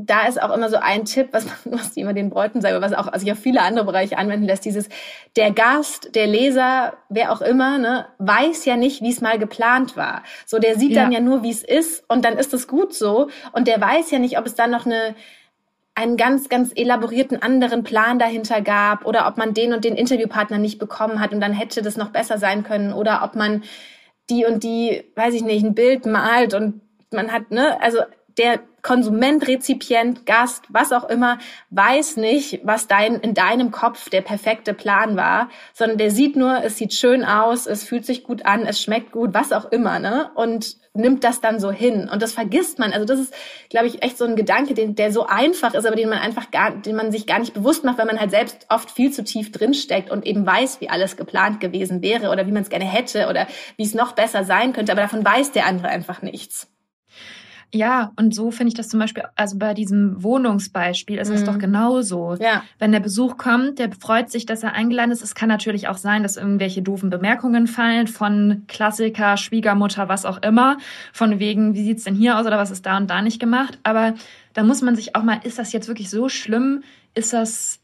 da 0.06 0.26
ist 0.26 0.42
auch 0.42 0.52
immer 0.54 0.68
so 0.68 0.76
ein 0.76 1.04
Tipp, 1.04 1.28
was, 1.32 1.46
was 1.64 1.92
die 1.92 2.00
immer 2.00 2.12
den 2.12 2.30
Bräuten 2.30 2.60
sagen, 2.60 2.80
was 2.80 2.92
auch 2.92 3.08
also 3.08 3.26
ich 3.26 3.32
auf 3.32 3.38
viele 3.38 3.62
andere 3.62 3.84
Bereiche 3.84 4.18
anwenden 4.18 4.46
lässt, 4.46 4.64
dieses, 4.64 4.88
der 5.36 5.52
Gast, 5.52 6.14
der 6.14 6.26
Leser, 6.26 6.94
wer 7.08 7.32
auch 7.32 7.40
immer, 7.40 7.78
ne, 7.78 8.06
weiß 8.18 8.64
ja 8.64 8.76
nicht, 8.76 9.02
wie 9.02 9.10
es 9.10 9.20
mal 9.20 9.38
geplant 9.38 9.96
war. 9.96 10.22
So, 10.46 10.58
der 10.58 10.78
sieht 10.78 10.92
ja. 10.92 11.02
dann 11.02 11.12
ja 11.12 11.20
nur, 11.20 11.42
wie 11.42 11.50
es 11.50 11.62
ist 11.62 12.04
und 12.08 12.24
dann 12.24 12.36
ist 12.36 12.52
es 12.52 12.68
gut 12.68 12.94
so 12.94 13.28
und 13.52 13.68
der 13.68 13.80
weiß 13.80 14.10
ja 14.10 14.18
nicht, 14.18 14.38
ob 14.38 14.46
es 14.46 14.54
dann 14.54 14.70
noch 14.70 14.86
eine, 14.86 15.14
einen 15.94 16.16
ganz, 16.16 16.48
ganz 16.48 16.72
elaborierten 16.74 17.42
anderen 17.42 17.84
Plan 17.84 18.18
dahinter 18.18 18.60
gab 18.60 19.04
oder 19.04 19.26
ob 19.28 19.36
man 19.36 19.54
den 19.54 19.72
und 19.72 19.84
den 19.84 19.96
Interviewpartner 19.96 20.58
nicht 20.58 20.78
bekommen 20.78 21.20
hat 21.20 21.32
und 21.32 21.40
dann 21.40 21.52
hätte 21.52 21.82
das 21.82 21.96
noch 21.96 22.10
besser 22.10 22.38
sein 22.38 22.64
können 22.64 22.92
oder 22.92 23.22
ob 23.24 23.36
man 23.36 23.62
die 24.30 24.46
und 24.46 24.62
die, 24.62 25.04
weiß 25.16 25.34
ich 25.34 25.42
nicht, 25.42 25.64
ein 25.64 25.74
Bild 25.74 26.06
malt 26.06 26.54
und 26.54 26.80
man 27.12 27.30
hat, 27.30 27.50
ne, 27.50 27.78
also 27.82 27.98
der 28.38 28.60
Konsument, 28.82 29.46
Rezipient, 29.46 30.26
Gast, 30.26 30.64
was 30.68 30.92
auch 30.92 31.08
immer, 31.08 31.38
weiß 31.70 32.16
nicht, 32.16 32.60
was 32.64 32.88
dein, 32.88 33.14
in 33.20 33.32
deinem 33.32 33.70
Kopf 33.70 34.10
der 34.10 34.22
perfekte 34.22 34.74
Plan 34.74 35.16
war, 35.16 35.48
sondern 35.72 35.98
der 35.98 36.10
sieht 36.10 36.34
nur, 36.34 36.64
es 36.64 36.78
sieht 36.78 36.92
schön 36.92 37.24
aus, 37.24 37.66
es 37.66 37.84
fühlt 37.84 38.04
sich 38.04 38.24
gut 38.24 38.44
an, 38.44 38.66
es 38.66 38.82
schmeckt 38.82 39.12
gut, 39.12 39.34
was 39.34 39.52
auch 39.52 39.66
immer, 39.66 40.00
ne? 40.00 40.32
Und 40.34 40.76
nimmt 40.94 41.22
das 41.22 41.40
dann 41.40 41.60
so 41.60 41.70
hin. 41.70 42.08
Und 42.12 42.22
das 42.22 42.32
vergisst 42.32 42.78
man. 42.78 42.92
Also 42.92 43.06
das 43.06 43.20
ist, 43.20 43.34
glaube 43.70 43.86
ich, 43.86 44.02
echt 44.02 44.18
so 44.18 44.24
ein 44.24 44.36
Gedanke, 44.36 44.74
den, 44.74 44.94
der 44.94 45.12
so 45.12 45.26
einfach 45.26 45.74
ist, 45.74 45.86
aber 45.86 45.96
den 45.96 46.08
man 46.08 46.18
einfach 46.18 46.50
gar, 46.50 46.72
den 46.72 46.96
man 46.96 47.12
sich 47.12 47.26
gar 47.26 47.38
nicht 47.38 47.54
bewusst 47.54 47.84
macht, 47.84 47.98
weil 47.98 48.06
man 48.06 48.20
halt 48.20 48.30
selbst 48.30 48.66
oft 48.68 48.90
viel 48.90 49.12
zu 49.12 49.24
tief 49.24 49.52
drinsteckt 49.52 50.10
und 50.10 50.26
eben 50.26 50.44
weiß, 50.44 50.80
wie 50.80 50.90
alles 50.90 51.16
geplant 51.16 51.60
gewesen 51.60 52.02
wäre 52.02 52.30
oder 52.30 52.46
wie 52.46 52.52
man 52.52 52.62
es 52.62 52.68
gerne 52.68 52.84
hätte 52.84 53.28
oder 53.28 53.46
wie 53.76 53.84
es 53.84 53.94
noch 53.94 54.12
besser 54.12 54.44
sein 54.44 54.72
könnte. 54.72 54.92
Aber 54.92 55.02
davon 55.02 55.24
weiß 55.24 55.52
der 55.52 55.66
andere 55.66 55.88
einfach 55.88 56.20
nichts. 56.20 56.68
Ja, 57.74 58.12
und 58.16 58.34
so 58.34 58.50
finde 58.50 58.68
ich 58.68 58.74
das 58.74 58.88
zum 58.90 59.00
Beispiel, 59.00 59.24
also 59.34 59.56
bei 59.56 59.72
diesem 59.72 60.22
Wohnungsbeispiel 60.22 61.16
ist 61.16 61.30
es 61.30 61.40
mhm. 61.40 61.46
doch 61.46 61.58
genauso. 61.58 62.36
Ja. 62.38 62.62
Wenn 62.78 62.92
der 62.92 63.00
Besuch 63.00 63.38
kommt, 63.38 63.78
der 63.78 63.90
freut 63.92 64.30
sich, 64.30 64.44
dass 64.44 64.62
er 64.62 64.74
eingeladen 64.74 65.10
ist. 65.10 65.22
Es 65.22 65.34
kann 65.34 65.48
natürlich 65.48 65.88
auch 65.88 65.96
sein, 65.96 66.22
dass 66.22 66.36
irgendwelche 66.36 66.82
doofen 66.82 67.08
Bemerkungen 67.08 67.66
fallen 67.66 68.08
von 68.08 68.64
Klassiker, 68.68 69.38
Schwiegermutter, 69.38 70.10
was 70.10 70.26
auch 70.26 70.42
immer. 70.42 70.76
Von 71.14 71.38
wegen, 71.38 71.74
wie 71.74 71.84
sieht's 71.84 72.04
denn 72.04 72.14
hier 72.14 72.38
aus 72.38 72.46
oder 72.46 72.58
was 72.58 72.70
ist 72.70 72.84
da 72.84 72.98
und 72.98 73.08
da 73.08 73.22
nicht 73.22 73.40
gemacht. 73.40 73.78
Aber 73.84 74.14
da 74.52 74.64
muss 74.64 74.82
man 74.82 74.94
sich 74.94 75.16
auch 75.16 75.22
mal, 75.22 75.40
ist 75.42 75.58
das 75.58 75.72
jetzt 75.72 75.88
wirklich 75.88 76.10
so 76.10 76.28
schlimm? 76.28 76.82
Ist 77.14 77.32
das 77.32 77.81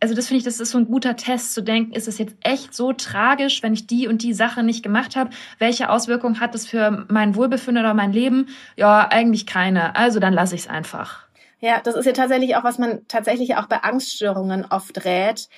also 0.00 0.14
das 0.14 0.28
finde 0.28 0.38
ich, 0.38 0.44
das 0.44 0.60
ist 0.60 0.70
so 0.70 0.78
ein 0.78 0.86
guter 0.86 1.16
Test 1.16 1.54
zu 1.54 1.62
denken, 1.62 1.92
ist 1.92 2.08
es 2.08 2.18
jetzt 2.18 2.36
echt 2.42 2.74
so 2.74 2.92
tragisch, 2.92 3.62
wenn 3.62 3.72
ich 3.72 3.86
die 3.86 4.06
und 4.06 4.22
die 4.22 4.34
Sache 4.34 4.62
nicht 4.62 4.82
gemacht 4.82 5.16
habe? 5.16 5.30
Welche 5.58 5.88
Auswirkungen 5.88 6.40
hat 6.40 6.54
das 6.54 6.66
für 6.66 7.06
mein 7.08 7.36
Wohlbefinden 7.36 7.82
oder 7.82 7.94
mein 7.94 8.12
Leben? 8.12 8.48
Ja, 8.76 9.08
eigentlich 9.08 9.46
keine. 9.46 9.96
Also 9.96 10.20
dann 10.20 10.34
lasse 10.34 10.54
ich 10.54 10.62
es 10.62 10.68
einfach. 10.68 11.24
Ja, 11.60 11.80
das 11.82 11.94
ist 11.94 12.04
ja 12.04 12.12
tatsächlich 12.12 12.56
auch, 12.56 12.64
was 12.64 12.78
man 12.78 13.06
tatsächlich 13.08 13.56
auch 13.56 13.66
bei 13.66 13.78
Angststörungen 13.78 14.66
oft 14.68 15.04
rät. 15.06 15.48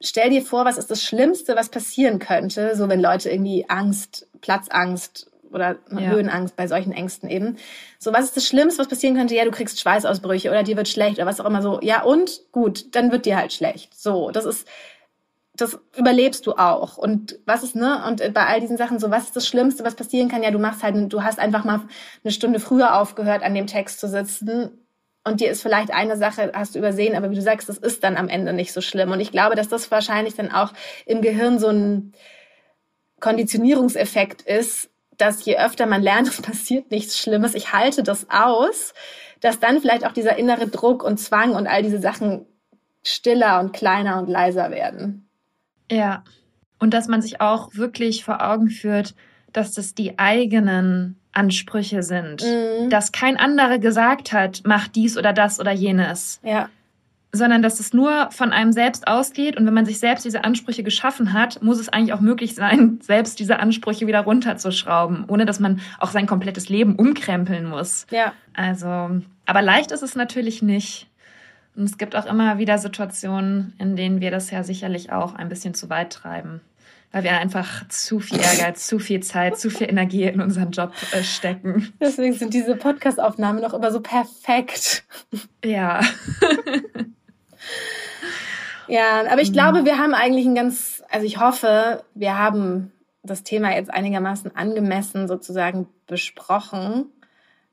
Stell 0.00 0.30
dir 0.30 0.42
vor, 0.42 0.64
was 0.64 0.78
ist 0.78 0.90
das 0.90 1.02
Schlimmste, 1.02 1.56
was 1.56 1.68
passieren 1.68 2.20
könnte, 2.20 2.76
so 2.76 2.88
wenn 2.88 3.00
Leute 3.00 3.30
irgendwie 3.30 3.68
Angst, 3.68 4.28
Platzangst 4.40 5.31
oder 5.52 5.76
ja. 5.90 6.10
Höhenangst 6.10 6.56
bei 6.56 6.66
solchen 6.66 6.92
Ängsten 6.92 7.28
eben. 7.28 7.56
So, 7.98 8.12
was 8.12 8.26
ist 8.26 8.36
das 8.36 8.46
Schlimmste, 8.46 8.80
was 8.80 8.88
passieren 8.88 9.16
könnte? 9.16 9.34
Ja, 9.34 9.44
du 9.44 9.50
kriegst 9.50 9.80
Schweißausbrüche 9.80 10.50
oder 10.50 10.62
dir 10.62 10.76
wird 10.76 10.88
schlecht 10.88 11.18
oder 11.18 11.26
was 11.26 11.40
auch 11.40 11.46
immer 11.46 11.62
so. 11.62 11.80
Ja, 11.82 12.02
und 12.02 12.40
gut, 12.52 12.94
dann 12.94 13.12
wird 13.12 13.26
dir 13.26 13.36
halt 13.36 13.52
schlecht. 13.52 13.98
So, 13.98 14.30
das 14.30 14.44
ist, 14.44 14.66
das 15.54 15.78
überlebst 15.96 16.46
du 16.46 16.52
auch. 16.52 16.96
Und 16.96 17.38
was 17.46 17.62
ist, 17.62 17.76
ne? 17.76 18.04
Und 18.06 18.22
bei 18.32 18.46
all 18.46 18.60
diesen 18.60 18.76
Sachen 18.76 18.98
so, 18.98 19.10
was 19.10 19.24
ist 19.24 19.36
das 19.36 19.46
Schlimmste, 19.46 19.84
was 19.84 19.94
passieren 19.94 20.28
kann? 20.28 20.42
Ja, 20.42 20.50
du 20.50 20.58
machst 20.58 20.82
halt, 20.82 21.12
du 21.12 21.22
hast 21.22 21.38
einfach 21.38 21.64
mal 21.64 21.82
eine 22.24 22.32
Stunde 22.32 22.60
früher 22.60 22.98
aufgehört, 22.98 23.42
an 23.42 23.54
dem 23.54 23.66
Text 23.66 24.00
zu 24.00 24.08
sitzen. 24.08 24.78
Und 25.24 25.40
dir 25.40 25.50
ist 25.50 25.62
vielleicht 25.62 25.92
eine 25.92 26.16
Sache, 26.16 26.50
hast 26.54 26.74
du 26.74 26.80
übersehen, 26.80 27.14
aber 27.14 27.30
wie 27.30 27.36
du 27.36 27.42
sagst, 27.42 27.68
das 27.68 27.78
ist 27.78 28.02
dann 28.02 28.16
am 28.16 28.28
Ende 28.28 28.52
nicht 28.52 28.72
so 28.72 28.80
schlimm. 28.80 29.12
Und 29.12 29.20
ich 29.20 29.30
glaube, 29.30 29.54
dass 29.54 29.68
das 29.68 29.90
wahrscheinlich 29.90 30.34
dann 30.34 30.50
auch 30.50 30.72
im 31.06 31.22
Gehirn 31.22 31.60
so 31.60 31.68
ein 31.68 32.12
Konditionierungseffekt 33.20 34.42
ist, 34.42 34.90
dass 35.18 35.44
je 35.44 35.58
öfter 35.58 35.86
man 35.86 36.02
lernt, 36.02 36.28
es 36.28 36.42
passiert 36.42 36.90
nichts 36.90 37.18
Schlimmes, 37.18 37.54
ich 37.54 37.72
halte 37.72 38.02
das 38.02 38.26
aus, 38.30 38.94
dass 39.40 39.60
dann 39.60 39.80
vielleicht 39.80 40.06
auch 40.06 40.12
dieser 40.12 40.36
innere 40.36 40.68
Druck 40.68 41.02
und 41.02 41.18
Zwang 41.18 41.54
und 41.54 41.66
all 41.66 41.82
diese 41.82 41.98
Sachen 41.98 42.46
stiller 43.04 43.60
und 43.60 43.72
kleiner 43.72 44.18
und 44.18 44.28
leiser 44.28 44.70
werden. 44.70 45.28
Ja. 45.90 46.22
Und 46.78 46.94
dass 46.94 47.08
man 47.08 47.22
sich 47.22 47.40
auch 47.40 47.74
wirklich 47.74 48.24
vor 48.24 48.42
Augen 48.42 48.68
führt, 48.68 49.14
dass 49.52 49.72
das 49.72 49.94
die 49.94 50.18
eigenen 50.18 51.18
Ansprüche 51.32 52.02
sind. 52.02 52.42
Mhm. 52.42 52.90
Dass 52.90 53.12
kein 53.12 53.36
anderer 53.36 53.78
gesagt 53.78 54.32
hat, 54.32 54.62
mach 54.64 54.88
dies 54.88 55.16
oder 55.16 55.32
das 55.32 55.58
oder 55.58 55.72
jenes. 55.72 56.40
Ja 56.42 56.68
sondern 57.32 57.62
dass 57.62 57.80
es 57.80 57.94
nur 57.94 58.30
von 58.30 58.52
einem 58.52 58.72
selbst 58.72 59.08
ausgeht. 59.08 59.56
Und 59.56 59.66
wenn 59.66 59.72
man 59.74 59.86
sich 59.86 59.98
selbst 59.98 60.24
diese 60.24 60.44
Ansprüche 60.44 60.82
geschaffen 60.82 61.32
hat, 61.32 61.62
muss 61.62 61.80
es 61.80 61.88
eigentlich 61.88 62.12
auch 62.12 62.20
möglich 62.20 62.54
sein, 62.54 63.00
selbst 63.02 63.38
diese 63.40 63.58
Ansprüche 63.58 64.06
wieder 64.06 64.20
runterzuschrauben, 64.20 65.24
ohne 65.28 65.46
dass 65.46 65.58
man 65.58 65.80
auch 65.98 66.10
sein 66.10 66.26
komplettes 66.26 66.68
Leben 66.68 66.94
umkrempeln 66.96 67.64
muss. 67.66 68.06
Ja. 68.10 68.34
Also, 68.52 69.22
aber 69.46 69.62
leicht 69.62 69.92
ist 69.92 70.02
es 70.02 70.14
natürlich 70.14 70.62
nicht. 70.62 71.08
Und 71.74 71.84
es 71.84 71.96
gibt 71.96 72.14
auch 72.14 72.26
immer 72.26 72.58
wieder 72.58 72.76
Situationen, 72.76 73.72
in 73.78 73.96
denen 73.96 74.20
wir 74.20 74.30
das 74.30 74.50
ja 74.50 74.62
sicherlich 74.62 75.10
auch 75.10 75.34
ein 75.34 75.48
bisschen 75.48 75.72
zu 75.72 75.88
weit 75.88 76.12
treiben. 76.12 76.60
Weil 77.12 77.24
wir 77.24 77.32
einfach 77.32 77.88
zu 77.88 78.20
viel 78.20 78.40
Ehrgeiz, 78.40 78.86
zu 78.86 78.98
viel 78.98 79.20
Zeit, 79.20 79.58
zu 79.58 79.70
viel 79.70 79.88
Energie 79.88 80.24
in 80.24 80.40
unseren 80.40 80.70
Job 80.70 80.92
äh, 81.12 81.22
stecken. 81.22 81.92
Deswegen 82.00 82.34
sind 82.34 82.52
diese 82.52 82.74
Podcast-Aufnahmen 82.74 83.60
noch 83.60 83.74
immer 83.74 83.90
so 83.90 84.00
perfekt. 84.00 85.04
Ja. 85.64 86.00
Ja, 88.88 89.24
aber 89.30 89.40
ich 89.40 89.50
mhm. 89.50 89.54
glaube, 89.54 89.84
wir 89.84 89.98
haben 89.98 90.14
eigentlich 90.14 90.46
ein 90.46 90.54
ganz, 90.54 91.02
also 91.10 91.26
ich 91.26 91.38
hoffe, 91.38 92.04
wir 92.14 92.38
haben 92.38 92.92
das 93.22 93.44
Thema 93.44 93.74
jetzt 93.74 93.92
einigermaßen 93.92 94.54
angemessen 94.56 95.28
sozusagen 95.28 95.88
besprochen, 96.06 97.06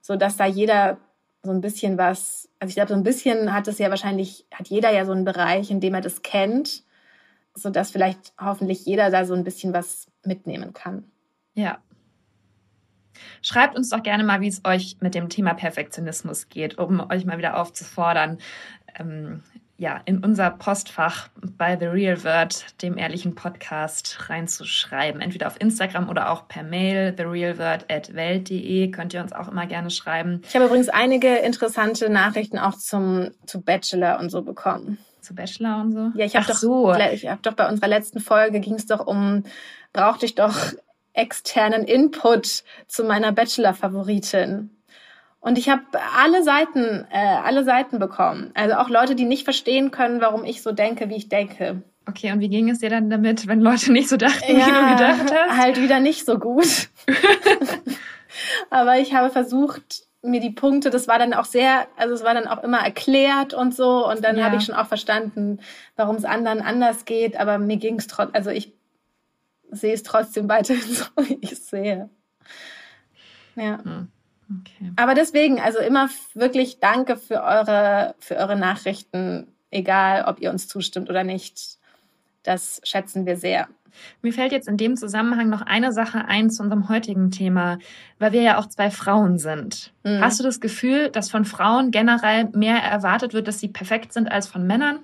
so 0.01 0.15
dass 0.15 0.37
da 0.37 0.45
jeder 0.45 0.97
so 1.43 1.51
ein 1.51 1.61
bisschen 1.61 1.97
was, 1.97 2.49
also 2.59 2.69
ich 2.69 2.75
glaube, 2.75 2.89
so 2.89 2.95
ein 2.95 3.03
bisschen 3.03 3.53
hat 3.53 3.67
es 3.67 3.79
ja 3.79 3.89
wahrscheinlich, 3.89 4.45
hat 4.53 4.67
jeder 4.67 4.91
ja 4.91 5.05
so 5.05 5.11
einen 5.11 5.25
Bereich, 5.25 5.71
in 5.71 5.79
dem 5.79 5.93
er 5.93 6.01
das 6.01 6.21
kennt, 6.21 6.83
so 7.53 7.69
dass 7.69 7.91
vielleicht 7.91 8.33
hoffentlich 8.39 8.85
jeder 8.85 9.09
da 9.09 9.25
so 9.25 9.33
ein 9.33 9.43
bisschen 9.43 9.73
was 9.73 10.07
mitnehmen 10.23 10.73
kann. 10.73 11.05
Ja. 11.53 11.79
Schreibt 13.41 13.75
uns 13.75 13.89
doch 13.89 14.03
gerne 14.03 14.23
mal, 14.23 14.41
wie 14.41 14.47
es 14.47 14.63
euch 14.65 14.97
mit 15.01 15.15
dem 15.15 15.29
Thema 15.29 15.53
Perfektionismus 15.53 16.49
geht, 16.49 16.77
um 16.77 16.99
euch 17.09 17.25
mal 17.25 17.37
wieder 17.37 17.59
aufzufordern, 17.59 18.37
ähm, 18.95 19.43
ja, 19.79 20.01
in 20.03 20.23
unser 20.23 20.51
Postfach 20.51 21.29
bei 21.57 21.77
The 21.79 21.85
Real 21.85 22.21
Word, 22.25 22.65
dem 22.81 22.97
ehrlichen 22.97 23.33
Podcast, 23.33 24.29
reinzuschreiben. 24.29 25.21
Entweder 25.21 25.47
auf 25.47 25.59
Instagram 25.59 26.09
oder 26.09 26.31
auch 26.31 26.49
per 26.49 26.63
Mail, 26.63 27.15
therealword.welt.de 27.15 28.91
könnt 28.91 29.13
ihr 29.13 29.21
uns 29.21 29.31
auch 29.31 29.47
immer 29.47 29.67
gerne 29.67 29.89
schreiben. 29.89 30.41
Ich 30.47 30.53
habe 30.53 30.65
übrigens 30.65 30.89
einige 30.89 31.33
interessante 31.37 32.09
Nachrichten 32.09 32.59
auch 32.59 32.77
zum, 32.77 33.31
zu 33.45 33.61
Bachelor 33.61 34.19
und 34.19 34.29
so 34.29 34.41
bekommen. 34.41 34.97
Zu 35.21 35.33
Bachelor 35.33 35.81
und 35.81 35.93
so? 35.93 36.11
Ja, 36.13 36.25
ich 36.25 36.35
habe 36.35 36.45
doch, 36.45 36.55
so. 36.55 36.93
ich 36.93 37.27
hab 37.27 37.41
doch 37.43 37.53
bei 37.53 37.69
unserer 37.69 37.87
letzten 37.87 38.19
Folge 38.19 38.59
ging 38.59 38.73
es 38.73 38.85
doch 38.85 39.07
um, 39.07 39.43
brauchte 39.93 40.25
ich 40.25 40.35
doch 40.35 40.57
externen 41.13 41.85
Input 41.85 42.63
zu 42.87 43.05
meiner 43.05 43.31
Bachelor-Favoritin. 43.31 44.71
Und 45.41 45.57
ich 45.57 45.69
habe 45.69 45.83
alle 46.17 46.43
Seiten, 46.43 47.07
äh, 47.11 47.37
alle 47.43 47.63
Seiten 47.63 47.97
bekommen. 47.97 48.51
Also 48.55 48.75
auch 48.75 48.89
Leute, 48.89 49.15
die 49.15 49.25
nicht 49.25 49.45
verstehen 49.45 49.91
können, 49.91 50.19
warum 50.21 50.43
ich 50.43 50.61
so 50.61 50.71
denke, 50.71 51.09
wie 51.09 51.15
ich 51.15 51.29
denke. 51.29 51.81
Okay, 52.07 52.31
und 52.31 52.39
wie 52.39 52.49
ging 52.49 52.69
es 52.69 52.79
dir 52.79 52.89
dann 52.89 53.09
damit, 53.09 53.47
wenn 53.47 53.61
Leute 53.61 53.91
nicht 53.91 54.09
so 54.09 54.17
dachten, 54.17 54.57
ja, 54.57 54.65
wie 54.65 54.71
du 54.71 54.89
gedacht 54.97 55.33
hast? 55.33 55.57
Halt 55.57 55.81
wieder 55.81 55.99
nicht 55.99 56.25
so 56.25 56.39
gut. 56.39 56.89
Aber 58.69 58.97
ich 58.97 59.13
habe 59.13 59.29
versucht, 59.29 60.03
mir 60.21 60.41
die 60.41 60.49
Punkte, 60.49 60.89
das 60.89 61.07
war 61.07 61.19
dann 61.19 61.33
auch 61.33 61.45
sehr, 61.45 61.87
also 61.95 62.13
es 62.13 62.23
war 62.23 62.33
dann 62.33 62.47
auch 62.47 62.63
immer 62.63 62.79
erklärt 62.79 63.53
und 63.53 63.73
so. 63.73 64.07
Und 64.09 64.23
dann 64.23 64.37
ja. 64.37 64.45
habe 64.45 64.57
ich 64.57 64.63
schon 64.63 64.75
auch 64.75 64.87
verstanden, 64.87 65.59
warum 65.95 66.15
es 66.15 66.25
anderen 66.25 66.61
anders 66.61 67.05
geht. 67.05 67.39
Aber 67.39 67.57
mir 67.57 67.77
ging 67.77 67.97
es 67.97 68.07
trotzdem, 68.07 68.35
also 68.35 68.49
ich 68.49 68.73
sehe 69.71 69.93
es 69.93 70.03
trotzdem 70.03 70.49
weiterhin 70.49 70.81
so, 70.93 71.05
wie 71.17 71.37
ich 71.41 71.57
sehe. 71.59 72.09
Ja. 73.55 73.83
Hm. 73.83 74.11
Okay. 74.49 74.91
Aber 74.95 75.13
deswegen, 75.13 75.59
also 75.59 75.79
immer 75.79 76.09
wirklich 76.33 76.79
danke 76.79 77.17
für 77.17 77.43
eure, 77.43 78.15
für 78.19 78.35
eure 78.37 78.55
Nachrichten, 78.55 79.47
egal 79.71 80.25
ob 80.25 80.39
ihr 80.39 80.49
uns 80.49 80.67
zustimmt 80.67 81.09
oder 81.09 81.23
nicht. 81.23 81.77
Das 82.43 82.81
schätzen 82.83 83.25
wir 83.25 83.37
sehr. 83.37 83.67
Mir 84.21 84.33
fällt 84.33 84.51
jetzt 84.51 84.67
in 84.67 84.77
dem 84.77 84.95
Zusammenhang 84.95 85.49
noch 85.49 85.61
eine 85.61 85.91
Sache 85.91 86.25
ein 86.25 86.49
zu 86.49 86.63
unserem 86.63 86.89
heutigen 86.89 87.31
Thema, 87.31 87.79
weil 88.17 88.31
wir 88.31 88.41
ja 88.41 88.57
auch 88.57 88.67
zwei 88.67 88.91
Frauen 88.91 89.37
sind. 89.37 89.93
Mhm. 90.03 90.21
Hast 90.21 90.39
du 90.39 90.43
das 90.43 90.59
Gefühl, 90.59 91.09
dass 91.09 91.29
von 91.29 91.45
Frauen 91.45 91.91
generell 91.91 92.49
mehr 92.53 92.77
erwartet 92.77 93.33
wird, 93.33 93.47
dass 93.47 93.59
sie 93.59 93.67
perfekt 93.67 94.13
sind 94.13 94.31
als 94.31 94.47
von 94.47 94.65
Männern? 94.65 94.99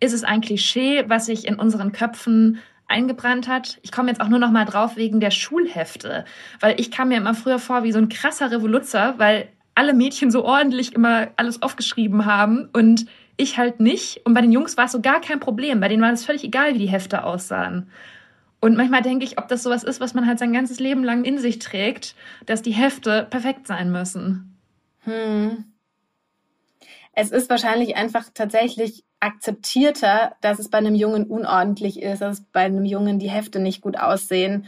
Ist 0.00 0.12
es 0.12 0.24
ein 0.24 0.40
Klischee, 0.40 1.04
was 1.08 1.26
sich 1.26 1.46
in 1.46 1.56
unseren 1.56 1.92
Köpfen 1.92 2.58
eingebrannt 2.92 3.48
hat. 3.48 3.78
Ich 3.82 3.90
komme 3.90 4.08
jetzt 4.08 4.20
auch 4.20 4.28
nur 4.28 4.38
noch 4.38 4.50
mal 4.50 4.64
drauf 4.64 4.96
wegen 4.96 5.18
der 5.18 5.32
Schulhefte, 5.32 6.24
weil 6.60 6.78
ich 6.78 6.90
kam 6.90 7.08
mir 7.08 7.16
immer 7.16 7.34
früher 7.34 7.58
vor 7.58 7.82
wie 7.82 7.92
so 7.92 7.98
ein 7.98 8.08
krasser 8.08 8.50
Revoluzer, 8.50 9.14
weil 9.18 9.48
alle 9.74 9.94
Mädchen 9.94 10.30
so 10.30 10.44
ordentlich 10.44 10.92
immer 10.92 11.28
alles 11.36 11.62
aufgeschrieben 11.62 12.26
haben 12.26 12.68
und 12.72 13.06
ich 13.36 13.58
halt 13.58 13.80
nicht. 13.80 14.20
Und 14.24 14.34
bei 14.34 14.42
den 14.42 14.52
Jungs 14.52 14.76
war 14.76 14.84
es 14.84 14.92
so 14.92 15.00
gar 15.00 15.20
kein 15.20 15.40
Problem. 15.40 15.80
Bei 15.80 15.88
denen 15.88 16.02
war 16.02 16.12
es 16.12 16.24
völlig 16.24 16.44
egal, 16.44 16.74
wie 16.74 16.78
die 16.78 16.88
Hefte 16.88 17.24
aussahen. 17.24 17.90
Und 18.60 18.76
manchmal 18.76 19.02
denke 19.02 19.24
ich, 19.24 19.38
ob 19.38 19.48
das 19.48 19.62
sowas 19.64 19.82
ist, 19.82 20.00
was 20.00 20.14
man 20.14 20.26
halt 20.26 20.38
sein 20.38 20.52
ganzes 20.52 20.78
Leben 20.78 21.02
lang 21.02 21.24
in 21.24 21.38
sich 21.38 21.58
trägt, 21.58 22.14
dass 22.46 22.62
die 22.62 22.70
Hefte 22.70 23.26
perfekt 23.28 23.66
sein 23.66 23.90
müssen. 23.90 24.56
Hm. 25.00 25.64
Es 27.12 27.30
ist 27.30 27.50
wahrscheinlich 27.50 27.96
einfach 27.96 28.28
tatsächlich 28.32 29.04
akzeptierter, 29.22 30.34
dass 30.40 30.58
es 30.58 30.68
bei 30.68 30.78
einem 30.78 30.94
Jungen 30.94 31.26
unordentlich 31.26 32.02
ist, 32.02 32.22
dass 32.22 32.40
bei 32.40 32.62
einem 32.62 32.84
Jungen 32.84 33.18
die 33.18 33.30
Hefte 33.30 33.60
nicht 33.60 33.80
gut 33.80 33.96
aussehen, 33.96 34.66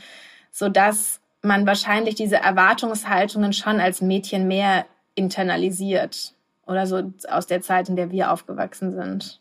so 0.51 0.69
dass 0.69 1.21
man 1.43 1.67
wahrscheinlich 1.67 2.15
diese 2.15 2.37
Erwartungshaltungen 2.37 3.53
schon 3.53 3.81
als 3.81 4.01
Mädchen 4.01 4.47
mehr 4.47 4.87
internalisiert 5.15 6.35
oder 6.67 6.87
so 6.87 7.13
aus 7.29 7.47
der 7.47 7.61
Zeit, 7.61 7.89
in 7.89 7.97
der 7.97 8.11
wir 8.11 8.33
aufgewachsen 8.33 8.95
sind. 8.95 9.41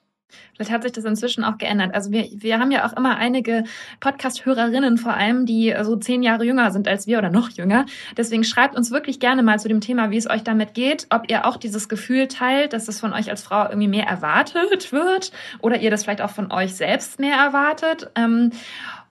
Vielleicht 0.55 0.71
hat 0.71 0.83
sich 0.83 0.91
das 0.91 1.03
inzwischen 1.05 1.43
auch 1.43 1.57
geändert. 1.57 1.93
Also 1.93 2.11
wir, 2.11 2.27
wir 2.33 2.59
haben 2.59 2.71
ja 2.71 2.85
auch 2.85 2.95
immer 2.95 3.17
einige 3.17 3.63
Podcast-Hörerinnen 3.99 4.97
vor 4.97 5.13
allem, 5.13 5.45
die 5.45 5.73
so 5.81 5.95
zehn 5.95 6.23
Jahre 6.23 6.45
jünger 6.45 6.71
sind 6.71 6.87
als 6.87 7.07
wir 7.07 7.17
oder 7.17 7.29
noch 7.29 7.49
jünger. 7.49 7.85
Deswegen 8.17 8.43
schreibt 8.43 8.75
uns 8.75 8.91
wirklich 8.91 9.19
gerne 9.19 9.43
mal 9.43 9.59
zu 9.59 9.67
dem 9.67 9.81
Thema, 9.81 10.11
wie 10.11 10.17
es 10.17 10.29
euch 10.29 10.43
damit 10.43 10.73
geht, 10.73 11.07
ob 11.09 11.29
ihr 11.29 11.45
auch 11.45 11.57
dieses 11.57 11.89
Gefühl 11.89 12.27
teilt, 12.27 12.73
dass 12.73 12.87
es 12.87 12.99
von 12.99 13.13
euch 13.13 13.29
als 13.29 13.43
Frau 13.43 13.63
irgendwie 13.65 13.87
mehr 13.87 14.05
erwartet 14.05 14.91
wird 14.91 15.31
oder 15.59 15.79
ihr 15.79 15.91
das 15.91 16.03
vielleicht 16.03 16.21
auch 16.21 16.29
von 16.29 16.51
euch 16.51 16.75
selbst 16.75 17.19
mehr 17.19 17.35
erwartet. 17.35 18.09
Ähm, 18.15 18.51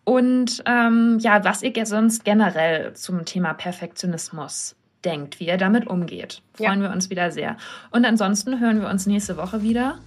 und 0.05 0.63
ähm, 0.67 1.19
ja, 1.21 1.45
was 1.45 1.63
ihr 1.63 1.87
sonst 1.87 2.25
generell 2.25 2.93
zum 2.95 3.25
Thema 3.25 3.55
Perfektionismus 3.55 4.75
denkt, 5.05 5.41
wie 5.41 5.47
ihr 5.47 5.57
damit 5.57 5.87
umgeht. 5.87 6.43
Freuen 6.55 6.83
ja. 6.83 6.89
wir 6.89 6.95
uns 6.95 7.11
wieder 7.11 7.31
sehr. 7.31 7.57
Und 7.91 8.05
ansonsten 8.05 8.61
hören 8.61 8.81
wir 8.81 8.89
uns 8.89 9.07
nächste 9.07 9.37
Woche 9.37 9.63
wieder 9.63 9.99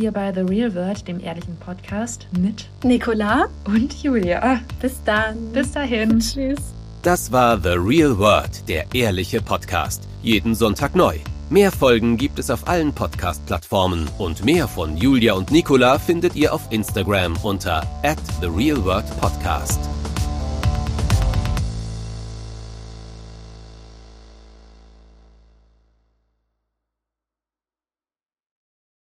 hier 0.00 0.12
bei 0.12 0.32
The 0.32 0.40
Real 0.40 0.74
World, 0.74 1.06
dem 1.06 1.20
ehrlichen 1.20 1.56
Podcast 1.56 2.26
mit 2.38 2.68
Nicola 2.82 3.48
und 3.66 4.02
Julia. 4.02 4.60
Bis 4.80 4.94
dann. 5.04 5.52
Bis 5.52 5.72
dahin. 5.72 6.20
Tschüss. 6.20 6.58
Das 7.02 7.30
war 7.32 7.60
The 7.60 7.76
Real 7.76 8.16
World, 8.18 8.66
der 8.66 8.86
ehrliche 8.94 9.42
Podcast. 9.42 10.08
Jeden 10.22 10.54
Sonntag 10.54 10.96
neu. 10.96 11.16
Mehr 11.50 11.70
Folgen 11.70 12.16
gibt 12.16 12.38
es 12.38 12.50
auf 12.50 12.66
allen 12.66 12.94
Podcast-Plattformen 12.94 14.08
und 14.16 14.42
mehr 14.44 14.68
von 14.68 14.96
Julia 14.96 15.34
und 15.34 15.50
Nicola 15.50 15.98
findet 15.98 16.34
ihr 16.34 16.54
auf 16.54 16.62
Instagram 16.70 17.36
unter 17.42 17.86
at 18.02 18.18
The 18.40 18.46
Real 18.46 18.82
World 18.82 19.06
Podcast. 19.20 19.80